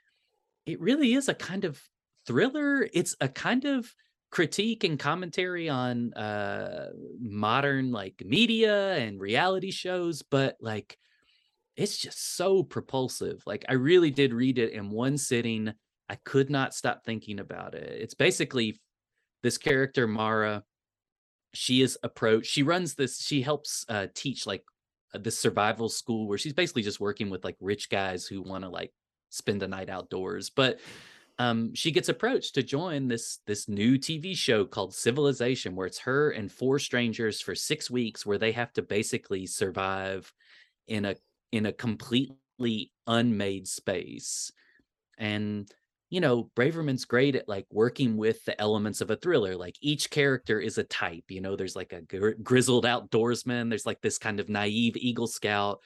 [0.66, 1.82] it really is a kind of
[2.26, 2.88] thriller.
[2.94, 3.94] It's a kind of
[4.32, 6.90] critique and commentary on uh
[7.20, 10.98] modern like media and reality shows, but like
[11.76, 13.42] it's just so propulsive.
[13.46, 15.74] Like I really did read it in one sitting.
[16.10, 18.02] I could not stop thinking about it.
[18.02, 18.80] It's basically
[19.42, 20.64] this character Mara.
[21.54, 22.50] She is approached.
[22.50, 23.22] She runs this.
[23.22, 24.64] She helps uh, teach like
[25.20, 28.70] this survival school where she's basically just working with like rich guys who want to
[28.70, 28.92] like
[29.30, 30.50] spend a night outdoors.
[30.50, 30.80] But
[31.40, 36.00] um, she gets approached to join this this new TV show called Civilization, where it's
[36.00, 40.32] her and four strangers for six weeks, where they have to basically survive
[40.88, 41.16] in a
[41.52, 44.52] in a completely unmade space.
[45.18, 45.72] And
[46.14, 49.56] you know, Braverman's great at like working with the elements of a thriller.
[49.56, 51.24] Like each character is a type.
[51.30, 53.68] You know, there's like a gri- grizzled outdoorsman.
[53.68, 55.80] There's like this kind of naive Eagle Scout.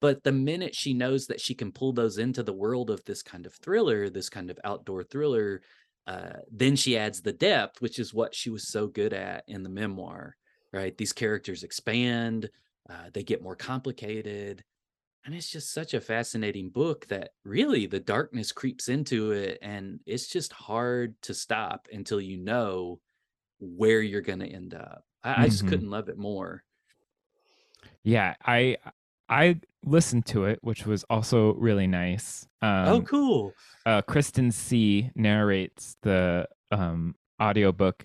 [0.00, 3.22] But the minute she knows that she can pull those into the world of this
[3.22, 5.60] kind of thriller, this kind of outdoor thriller,
[6.06, 9.62] uh, then she adds the depth, which is what she was so good at in
[9.62, 10.34] the memoir.
[10.72, 10.96] Right?
[10.96, 12.48] These characters expand.
[12.88, 14.64] Uh, they get more complicated.
[15.26, 19.58] And it's just such a fascinating book that really the darkness creeps into it.
[19.60, 23.00] And it's just hard to stop until you know
[23.58, 25.02] where you're going to end up.
[25.24, 25.40] I, mm-hmm.
[25.40, 25.68] I just mm-hmm.
[25.68, 26.62] couldn't love it more.
[28.04, 28.76] Yeah, I
[29.28, 32.46] I listened to it, which was also really nice.
[32.62, 33.52] Oh, um, oh, cool.
[33.84, 38.04] Uh, Kristen C narrates the um, audiobook,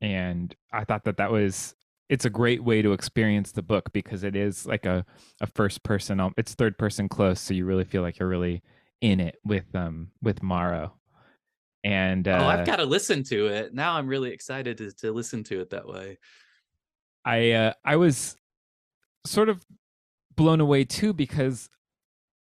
[0.00, 1.74] and I thought that that was
[2.08, 5.04] it's a great way to experience the book because it is like a,
[5.40, 8.62] a first person it's third person close so you really feel like you're really
[9.00, 10.92] in it with um with Mara
[11.84, 13.72] and uh, oh I've got to listen to it.
[13.72, 16.18] Now I'm really excited to, to listen to it that way.
[17.24, 18.36] I uh I was
[19.24, 19.64] sort of
[20.34, 21.68] blown away too because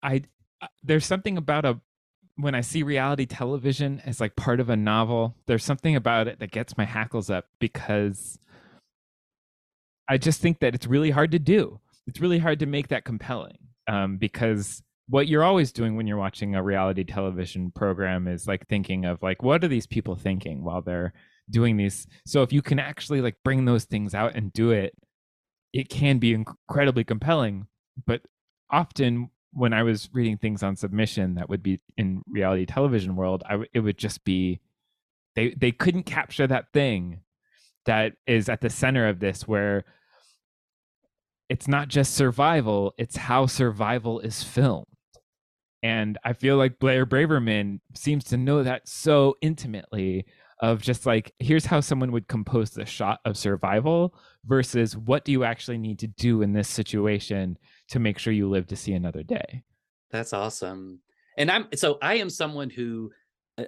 [0.02, 0.24] I
[0.62, 1.80] uh, there's something about a
[2.38, 6.40] when I see reality television as like part of a novel there's something about it
[6.40, 8.38] that gets my hackles up because
[10.08, 11.80] I just think that it's really hard to do.
[12.08, 16.18] It's really hard to make that compelling um, because what you're always doing when you're
[16.18, 20.64] watching a reality television program is like thinking of like what are these people thinking
[20.64, 21.14] while they're
[21.50, 24.96] doing these so if you can actually like bring those things out and do it
[25.74, 27.68] it can be incredibly compelling
[28.08, 28.22] but
[28.72, 33.44] often when i was reading things on submission that would be in reality television world
[33.48, 34.60] I, it would just be
[35.36, 37.20] they they couldn't capture that thing
[37.86, 39.86] that is at the center of this where
[41.50, 44.88] it's not just survival it's how survival is filmed.
[45.84, 50.26] And i feel like blair braverman seems to know that so intimately
[50.60, 54.16] of just like here's how someone would compose the shot of survival
[54.46, 57.58] versus what do you actually need to do in this situation
[57.90, 59.64] to make sure you live to see another day?
[60.12, 61.02] That's awesome.
[61.38, 63.12] And i'm so i am someone who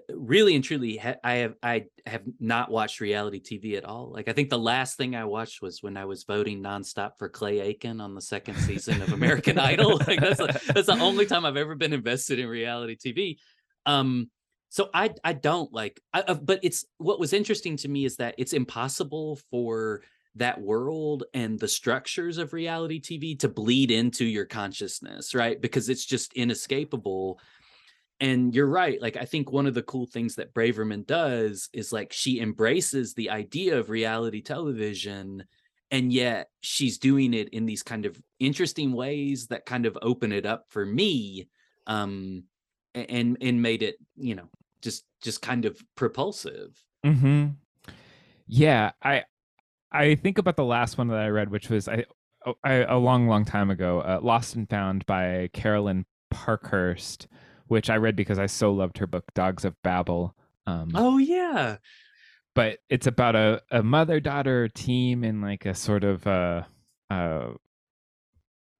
[0.09, 4.11] really and truly i have i have not watched reality tv at all.
[4.11, 7.29] Like i think the last thing i watched was when i was voting nonstop for
[7.29, 9.99] clay aiken on the second season of american idol.
[10.07, 13.37] Like that's, that's the only time i've ever been invested in reality tv
[13.85, 14.29] um
[14.69, 18.17] so i i don't like I, uh, but it's what was interesting to me is
[18.17, 20.03] that it's impossible for
[20.35, 25.61] that world and the structures of reality tv to bleed into your consciousness right?
[25.61, 27.39] Because it's just inescapable
[28.19, 31.91] and you're right like i think one of the cool things that braverman does is
[31.91, 35.43] like she embraces the idea of reality television
[35.91, 40.31] and yet she's doing it in these kind of interesting ways that kind of open
[40.31, 41.47] it up for me
[41.85, 42.43] um
[42.95, 44.49] and and made it you know
[44.81, 46.69] just just kind of propulsive.
[47.03, 47.47] Hmm
[48.47, 49.23] yeah i
[49.91, 52.05] i think about the last one that i read which was i,
[52.45, 57.27] oh, I a long long time ago uh, lost and found by carolyn parkhurst
[57.67, 60.35] which I read because I so loved her book Dogs of Babel.
[60.65, 61.77] Um, oh yeah,
[62.55, 66.63] but it's about a, a mother daughter team in like a sort of uh,
[67.09, 67.49] uh,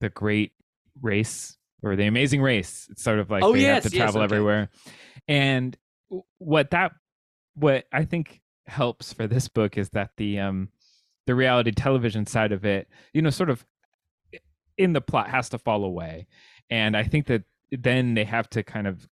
[0.02, 0.54] the Great
[1.02, 2.88] Race or the Amazing Race.
[2.90, 4.36] It's sort of like oh, they yes, have to travel yes, okay.
[4.36, 4.70] everywhere,
[5.28, 5.78] and
[6.38, 6.92] what that
[7.56, 10.70] what I think helps for this book is that the um
[11.26, 13.66] the reality television side of it, you know, sort of
[14.78, 16.28] in the plot has to fall away.
[16.70, 19.08] And I think that then they have to kind of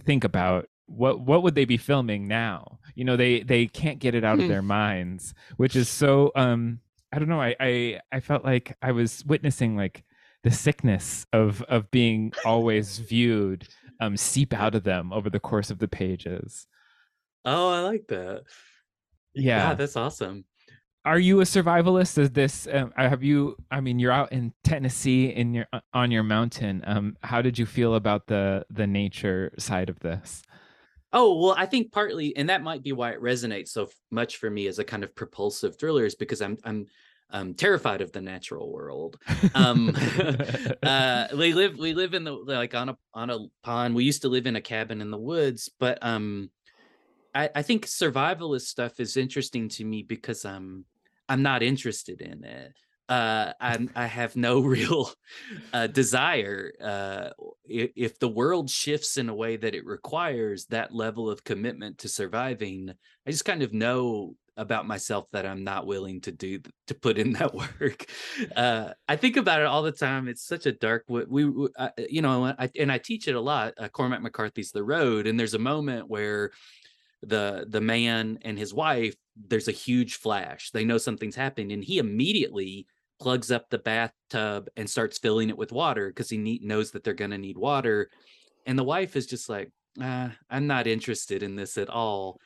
[0.00, 2.78] think about what what would they be filming now?
[2.94, 4.48] You know they they can't get it out of hmm.
[4.48, 6.80] their minds which is so um
[7.12, 10.04] i don't know I, I i felt like i was witnessing like
[10.42, 13.68] the sickness of of being always viewed
[14.00, 16.66] um seep out of them over the course of the pages.
[17.44, 18.42] Oh i like that.
[19.34, 19.74] Yeah, yeah.
[19.74, 20.44] that's awesome
[21.08, 25.26] are you a survivalist is this um, have you i mean you're out in tennessee
[25.26, 29.50] in your uh, on your mountain um how did you feel about the the nature
[29.58, 30.42] side of this
[31.14, 34.50] oh well i think partly and that might be why it resonates so much for
[34.50, 36.86] me as a kind of propulsive thriller is because i'm i'm
[37.30, 39.18] um, terrified of the natural world.
[39.54, 39.94] Um,
[40.82, 43.94] uh, we live we live in the like on a on a pond.
[43.94, 46.48] We used to live in a cabin in the woods, but um,
[47.34, 50.86] I, I think survivalist stuff is interesting to me because um
[51.28, 52.72] I'm not interested in it.
[53.08, 55.10] Uh, I'm, I have no real
[55.72, 56.72] uh, desire.
[56.82, 57.30] Uh,
[57.64, 61.98] if, if the world shifts in a way that it requires that level of commitment
[61.98, 62.92] to surviving,
[63.26, 66.58] I just kind of know about myself that I'm not willing to do
[66.88, 68.06] to put in that work.
[68.54, 70.28] Uh, I think about it all the time.
[70.28, 71.04] It's such a dark.
[71.08, 73.74] We, we uh, you know, I, and I teach it a lot.
[73.78, 76.50] Uh, Cormac McCarthy's The Road, and there's a moment where
[77.22, 79.14] the the man and his wife
[79.46, 80.70] there's a huge flash.
[80.70, 82.86] They know something's happening and he immediately
[83.20, 87.04] plugs up the bathtub and starts filling it with water because he need, knows that
[87.04, 88.10] they're going to need water.
[88.66, 92.40] And the wife is just like ah, i'm not interested in this at all.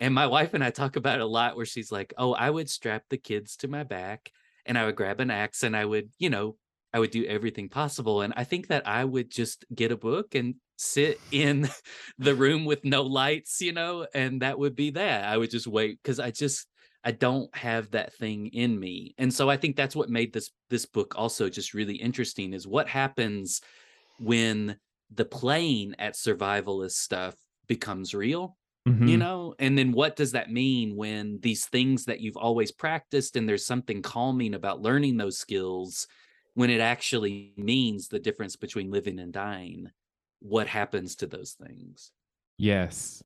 [0.00, 2.48] And my wife and i talk about it a lot where she's like oh i
[2.48, 4.30] would strap the kids to my back
[4.66, 6.56] and i would grab an axe and i would you know
[6.92, 8.22] i would do everything possible.
[8.22, 11.68] And i think that i would just get a book and sit in
[12.18, 15.66] the room with no lights you know and that would be that i would just
[15.66, 16.66] wait because i just
[17.02, 19.14] I don't have that thing in me.
[19.16, 22.66] And so I think that's what made this this book also just really interesting is
[22.66, 23.60] what happens
[24.18, 24.76] when
[25.10, 27.34] the playing at survivalist stuff
[27.66, 28.56] becomes real.
[28.88, 29.08] Mm-hmm.
[29.08, 33.36] You know, and then what does that mean when these things that you've always practiced
[33.36, 36.06] and there's something calming about learning those skills
[36.54, 39.90] when it actually means the difference between living and dying?
[40.40, 42.10] What happens to those things?
[42.58, 43.22] Yes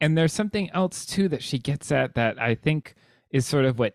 [0.00, 2.94] and there's something else too that she gets at that I think
[3.30, 3.94] is sort of what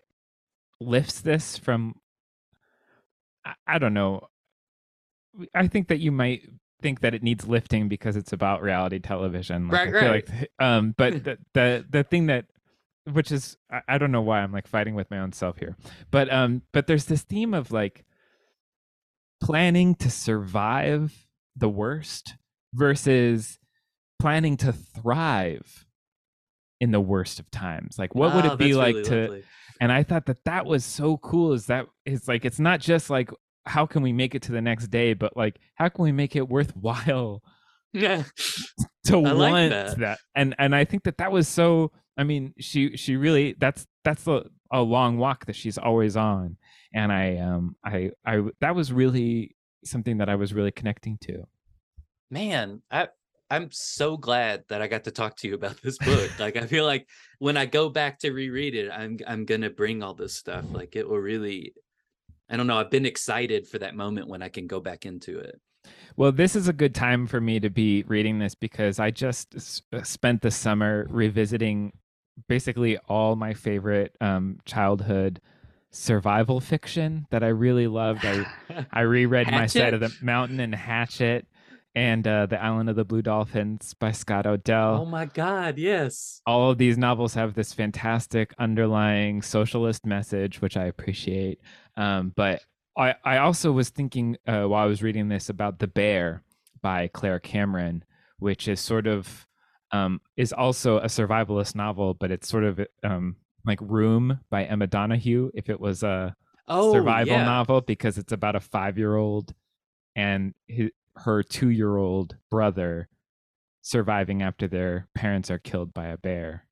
[0.80, 1.94] lifts this from
[3.66, 4.28] I, don't know.
[5.54, 6.42] I think that you might
[6.82, 9.68] think that it needs lifting because it's about reality television.
[9.68, 10.28] Like, right, right.
[10.28, 12.46] Like, um, but the, the the thing that
[13.10, 15.76] which is I, I don't know why I'm like fighting with my own self here.
[16.10, 18.04] But um but there's this theme of like
[19.40, 21.26] planning to survive
[21.56, 22.34] the worst
[22.74, 23.58] versus
[24.18, 25.86] planning to thrive
[26.80, 29.42] in the worst of times like what oh, would it be like really to lovely.
[29.80, 33.10] and i thought that that was so cool is that it's like it's not just
[33.10, 33.30] like
[33.66, 36.36] how can we make it to the next day but like how can we make
[36.36, 37.42] it worthwhile
[37.92, 38.22] yeah
[39.04, 39.98] to I want like that.
[39.98, 40.18] that.
[40.34, 44.26] and and i think that that was so i mean she she really that's that's
[44.26, 46.56] a, a long walk that she's always on
[46.94, 51.46] and i um i i that was really something that i was really connecting to
[52.30, 53.08] man i
[53.52, 56.30] I'm so glad that I got to talk to you about this book.
[56.38, 57.08] like I feel like
[57.40, 60.64] when I go back to reread it, I'm I'm gonna bring all this stuff.
[60.72, 61.74] Like it will really
[62.48, 65.38] I don't know, I've been excited for that moment when I can go back into
[65.38, 65.60] it.
[66.16, 69.54] Well, this is a good time for me to be reading this because I just
[69.54, 71.92] s- uh, spent the summer revisiting
[72.48, 75.40] basically all my favorite um, childhood
[75.90, 78.24] survival fiction that I really loved.
[78.24, 78.46] I
[78.92, 81.46] I reread My Side of the Mountain and Hatchet
[81.94, 85.00] and uh, The Island of the Blue Dolphins by Scott O'Dell.
[85.00, 86.40] Oh my God, yes.
[86.46, 91.60] All of these novels have this fantastic underlying socialist message, which I appreciate.
[91.96, 92.62] Um, but
[92.96, 96.42] I, I also was thinking uh, while I was reading this about The Bear
[96.80, 98.04] by Claire Cameron,
[98.38, 99.46] which is sort of
[99.92, 104.86] um, is also a survivalist novel, but it's sort of um, like Room by Emma
[104.86, 106.34] Donoghue, if it was a
[106.68, 107.44] oh, survival yeah.
[107.44, 109.54] novel, because it's about a five year old
[110.16, 113.08] and his, her two year old brother
[113.82, 116.66] surviving after their parents are killed by a bear.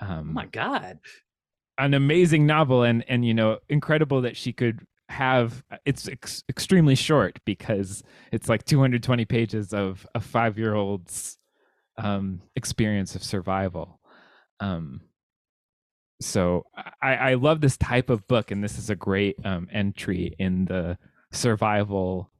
[0.00, 0.98] Um, oh my god!
[1.78, 5.64] An amazing novel, and and you know, incredible that she could have.
[5.84, 11.38] It's ex- extremely short because it's like 220 pages of a five year old's
[11.96, 14.00] um, experience of survival.
[14.60, 15.00] Um,
[16.20, 16.66] so
[17.02, 20.64] I, I love this type of book, and this is a great um, entry in
[20.64, 20.98] the
[21.32, 22.30] survival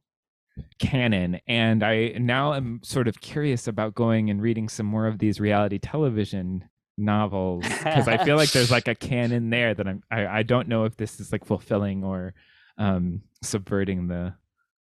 [0.77, 1.39] canon.
[1.47, 5.39] And i now am sort of curious about going and reading some more of these
[5.39, 6.65] reality television
[6.97, 10.67] novels because i feel like there's like a canon there that i'm I, I don't
[10.67, 12.33] know if this is like fulfilling or
[12.77, 14.33] um subverting the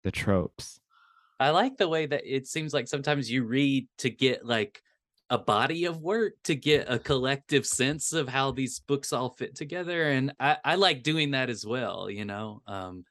[0.03, 0.79] the tropes.
[1.39, 4.81] I like the way that it seems like sometimes you read to get like
[5.30, 9.55] a body of work to get a collective sense of how these books all fit
[9.55, 13.03] together and i i like doing that as well you know um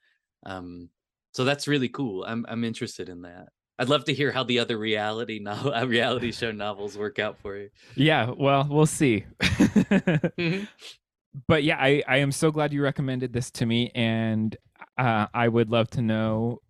[0.44, 0.88] um
[1.32, 2.24] so that's really cool.
[2.24, 3.48] I'm I'm interested in that.
[3.78, 7.38] I'd love to hear how the other reality no- uh, reality show novels work out
[7.38, 7.70] for you.
[7.96, 9.24] Yeah, well, we'll see.
[9.40, 10.64] mm-hmm.
[11.48, 14.54] But yeah, I I am so glad you recommended this to me, and
[14.98, 16.60] uh, I would love to know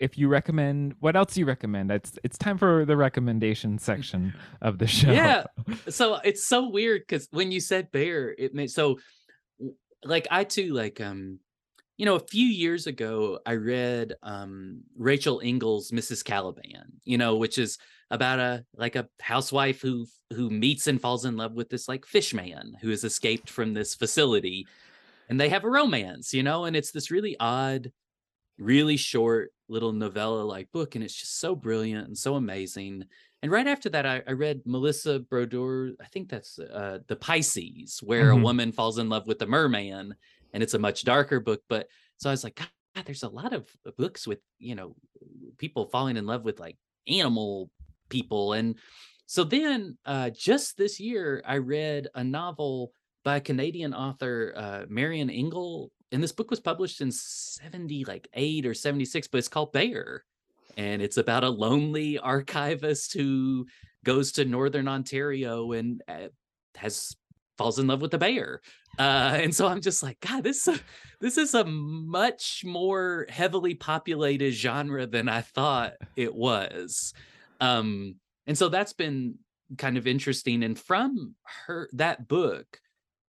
[0.00, 1.90] if you recommend what else do you recommend.
[1.90, 5.12] It's it's time for the recommendation section of the show.
[5.12, 5.44] Yeah.
[5.88, 8.98] So it's so weird because when you said bear, it made so
[10.04, 11.38] like I too like um
[11.96, 16.24] you know a few years ago I read um Rachel Ingalls Mrs.
[16.24, 17.78] Caliban, you know, which is
[18.10, 22.06] about a like a housewife who who meets and falls in love with this like
[22.06, 24.66] fish man who has escaped from this facility
[25.28, 27.92] and they have a romance, you know, and it's this really odd
[28.60, 33.04] really short little novella like book and it's just so brilliant and so amazing
[33.42, 38.00] and right after that i, I read melissa broder i think that's uh, the pisces
[38.02, 38.38] where Mhm.
[38.40, 40.14] a woman falls in love with a merman
[40.52, 41.86] and it's a much darker book but
[42.18, 44.94] so i was like god there's a lot of books with you know
[45.58, 46.76] people falling in love with like
[47.08, 47.70] animal
[48.08, 48.76] people and
[49.26, 52.92] so then uh just this year i read a novel
[53.24, 58.28] by a canadian author uh marion engel and this book was published in 70 like
[58.34, 60.24] 8 or 76 but it's called bear
[60.76, 63.66] and it's about a lonely archivist who
[64.04, 66.28] goes to northern ontario and uh,
[66.76, 67.14] has
[67.58, 68.60] falls in love with the bear
[68.98, 70.68] uh, and so i'm just like god this
[71.20, 77.12] this is a much more heavily populated genre than i thought it was.
[77.60, 79.34] Um and so that's been
[79.76, 81.34] kind of interesting and from
[81.66, 82.80] her that book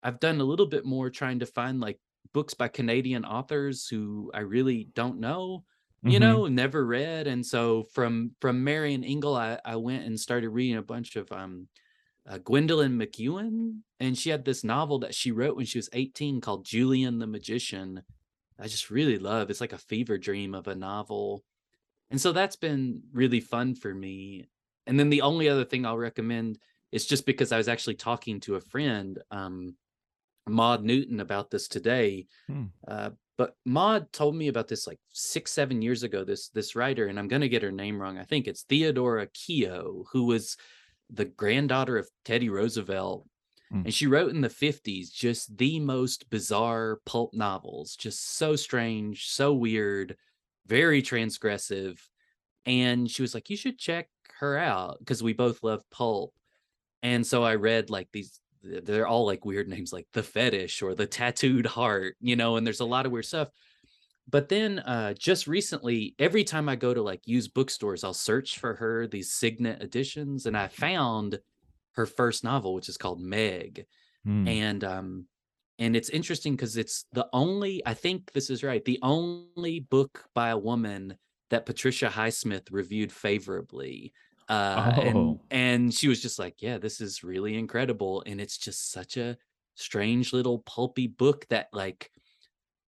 [0.03, 1.99] i've done a little bit more trying to find like
[2.33, 5.65] books by canadian authors who i really don't know
[6.07, 6.21] you Mhm.
[6.21, 10.77] know never read and so from from marion engel i, I went and started reading
[10.77, 11.69] a bunch of um
[12.27, 16.41] uh, gwendolyn macewen and she had this novel that she wrote when she was 18
[16.41, 18.03] called julian the magician
[18.59, 21.45] i just really love it's like a fever dream of a novel
[22.11, 24.47] and so that's been really fun for me
[24.87, 26.59] and then the only other thing i'll recommend
[26.93, 29.77] is just because i was actually talking to a friend um
[30.49, 32.65] maud newton about this today Hmm.
[32.89, 36.23] uh, but Maud told me about this like six, seven years ago.
[36.23, 38.19] This this writer, and I'm gonna get her name wrong.
[38.19, 40.57] I think it's Theodora Keogh, who was
[41.11, 43.27] the granddaughter of Teddy Roosevelt,
[43.73, 43.87] Mm.
[43.87, 49.27] and she wrote in the 50s just the most bizarre pulp novels, just so strange,
[49.29, 50.17] so weird,
[50.67, 51.99] very transgressive.
[52.67, 54.09] And she was like, "You should check
[54.41, 56.35] her out," because we both love pulp.
[57.03, 60.83] And so I read like these th- they're all like weird names like the fetish
[60.83, 63.51] or the tattooed heart, you know, and there's a lot of weird stuff.
[64.29, 68.59] But then uh just recently, every time I go to like used bookstores, I'll search
[68.59, 71.41] for her these signet editions and I found
[71.93, 73.87] her first novel which is called Meg
[74.27, 74.47] Mm.
[74.49, 75.29] and um
[75.79, 80.27] and it's interesting because it's the only I think this is right, the only book
[80.35, 81.19] by a woman
[81.51, 84.13] that Patricia Highsmith reviewed favorably.
[84.49, 85.41] Uh and Oh.
[85.51, 88.23] and she was just like, Yeah, this is really incredible.
[88.27, 89.39] And it's just such a
[89.75, 92.11] strange little pulpy book that like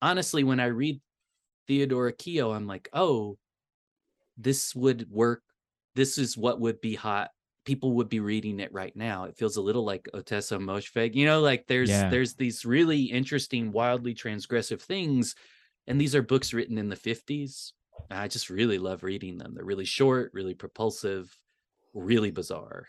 [0.03, 1.01] honestly, when I read
[1.69, 3.39] Theodora Keogh, I'm like, oh,
[4.37, 5.43] this would work.
[5.95, 7.31] This is what would be hot.
[7.65, 9.25] People would be reading it right now.
[9.25, 11.15] It feels a little like Ottessa Moshfegh.
[11.15, 12.09] You know, like there's Yeah.
[12.11, 15.35] there's these really interesting, wildly transgressive things.
[15.87, 17.73] And these are books written in the 50s.
[18.13, 19.55] I just really love reading them.
[19.55, 21.35] They're really short, really propulsive,
[21.95, 22.87] really bizarre.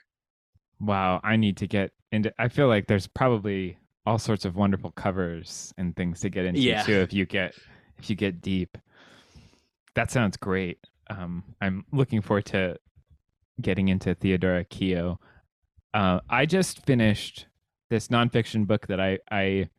[0.80, 2.34] Wow, I need to get into.
[2.40, 6.60] I feel like there's probably all sorts of wonderful covers and things to get into
[6.62, 6.84] Yeah.
[6.84, 7.56] too if you get
[7.98, 8.78] if you get deep.
[9.96, 10.80] That sounds great.
[11.10, 12.78] Um, I'm looking forward to
[13.62, 15.20] getting into Theodora Keogh.
[15.94, 17.46] Uh, I just finished
[17.90, 19.70] this nonfiction book that I I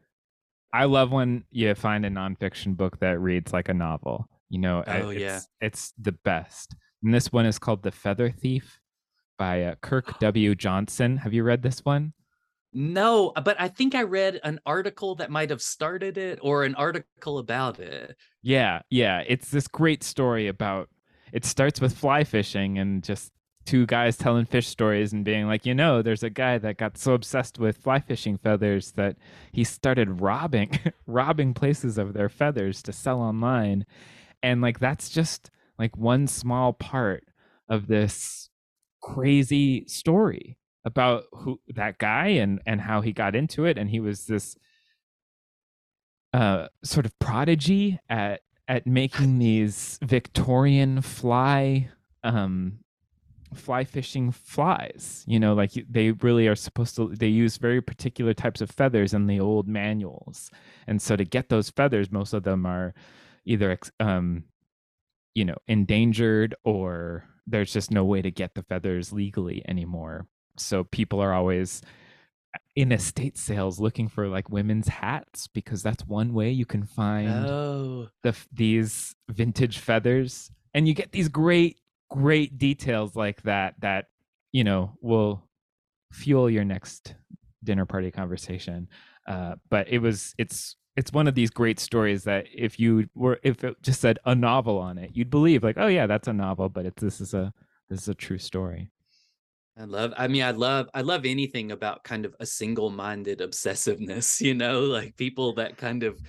[0.72, 4.28] I love when you find a nonfiction book that reads like a novel.
[4.55, 5.38] You know, Oh, yeah.
[5.38, 6.76] it's, it's the best.
[7.02, 8.78] And this one is called The Feather Thief
[9.36, 10.55] by uh, Kirk W.
[10.55, 11.16] Johnson.
[11.16, 12.12] Have you read this one?
[12.72, 16.62] No, uh, but I think I read an article that might have started it or
[16.62, 18.16] an article about it.
[18.42, 19.24] Yeah, yeah.
[19.26, 20.88] It's this great story about
[21.32, 23.32] it starts with fly fishing and just
[23.64, 26.96] two guys telling fish stories and being like, you know, there's a guy that got
[26.96, 29.16] so obsessed with fly fishing feathers that
[29.50, 30.78] he started robbing
[31.09, 33.84] robbing places of their feathers to sell online.
[34.45, 37.24] And like that's just like one small part
[37.68, 38.51] of this
[39.01, 44.01] crazy story about who that guy and and how he got into it and he
[44.01, 44.55] was this
[46.34, 51.88] uh sort of prodigy at at making these Victorian fly
[52.22, 52.80] um
[53.55, 58.34] fly fishing flies you know like they really are supposed to they use very particular
[58.34, 60.51] types of feathers in the old manuals
[60.86, 62.92] and so to get those feathers most of them are
[63.45, 64.45] either um
[65.34, 70.26] you know endangered or there's just no way to get the feathers legally anymore.
[70.57, 71.82] So people are always
[72.76, 77.47] in estate sales looking for like women's hats because that's one way you can find
[77.47, 80.51] Oh, the these vintage feathers.
[80.72, 81.78] And you get these great
[82.11, 84.07] great details like that that
[84.53, 85.42] you know will
[86.12, 87.14] fuel your next
[87.62, 88.88] dinner party conversation.
[89.26, 93.40] Uh, but it was it's it's one of these great stories that if you were
[93.42, 96.32] if it just said a novel on it, you'd believe like, oh yeah, that's a
[96.32, 97.53] novel, but it's this is a
[97.88, 98.90] this is a true story.
[99.76, 104.40] I love I mean I love I love anything about kind of a single-minded obsessiveness,
[104.47, 106.20] you know, like people that kind of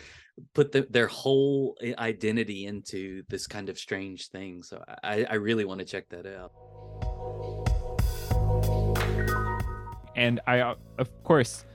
[0.54, 4.64] put the, their whole identity into this kind of strange thing.
[4.64, 6.52] So I, I really want to check that out.
[10.16, 11.66] And I, of course,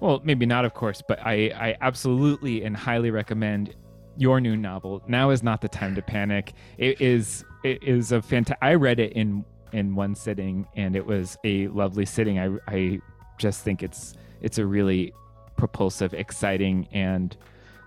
[0.00, 3.74] well, maybe not, of course, but I, I absolutely and highly recommend
[4.16, 5.02] your new novel.
[5.06, 6.52] Now is not the time to panic.
[6.78, 8.58] It is, it is a fantastic.
[8.62, 12.38] I read it in in one sitting, and it was a lovely sitting.
[12.38, 13.00] I, I
[13.38, 15.12] just think it's it's a really
[15.56, 17.36] propulsive, exciting, and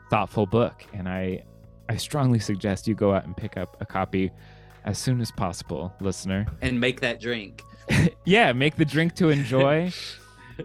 [0.10, 0.84] thoughtful book.
[0.94, 1.44] And I,
[1.88, 4.32] I strongly suggest you go out and pick up a copy
[4.86, 6.48] as soon as possible, listener.
[6.62, 7.64] And make that drink.
[8.26, 9.92] yeah, make the drink to enjoy.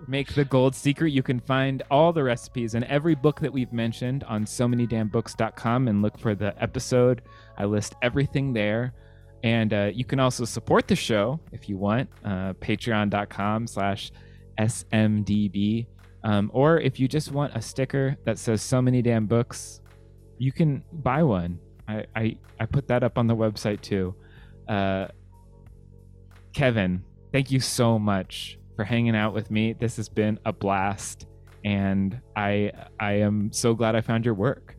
[0.06, 1.12] make the gold secret.
[1.12, 4.86] You can find all the recipes and every book that we've mentioned on so many
[4.86, 7.22] damn books.com and look for the episode.
[7.58, 8.94] I list everything there.
[9.42, 14.10] And uh, you can also support the show if you want, uh, patreon.com slash
[14.58, 15.86] smdb.
[16.22, 19.80] Um, or if you just want a sticker that says so many damn books,
[20.38, 21.58] you can buy one.
[21.86, 24.14] I, I, I put that up on the website too.
[24.66, 25.08] Uh,
[26.54, 29.72] Kevin, thank you so much for hanging out with me.
[29.72, 31.26] This has been a blast,
[31.64, 34.76] and I I am so glad I found your work.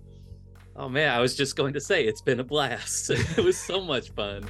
[0.75, 3.09] Oh man, I was just going to say it's been a blast.
[3.37, 4.43] it was so much fun.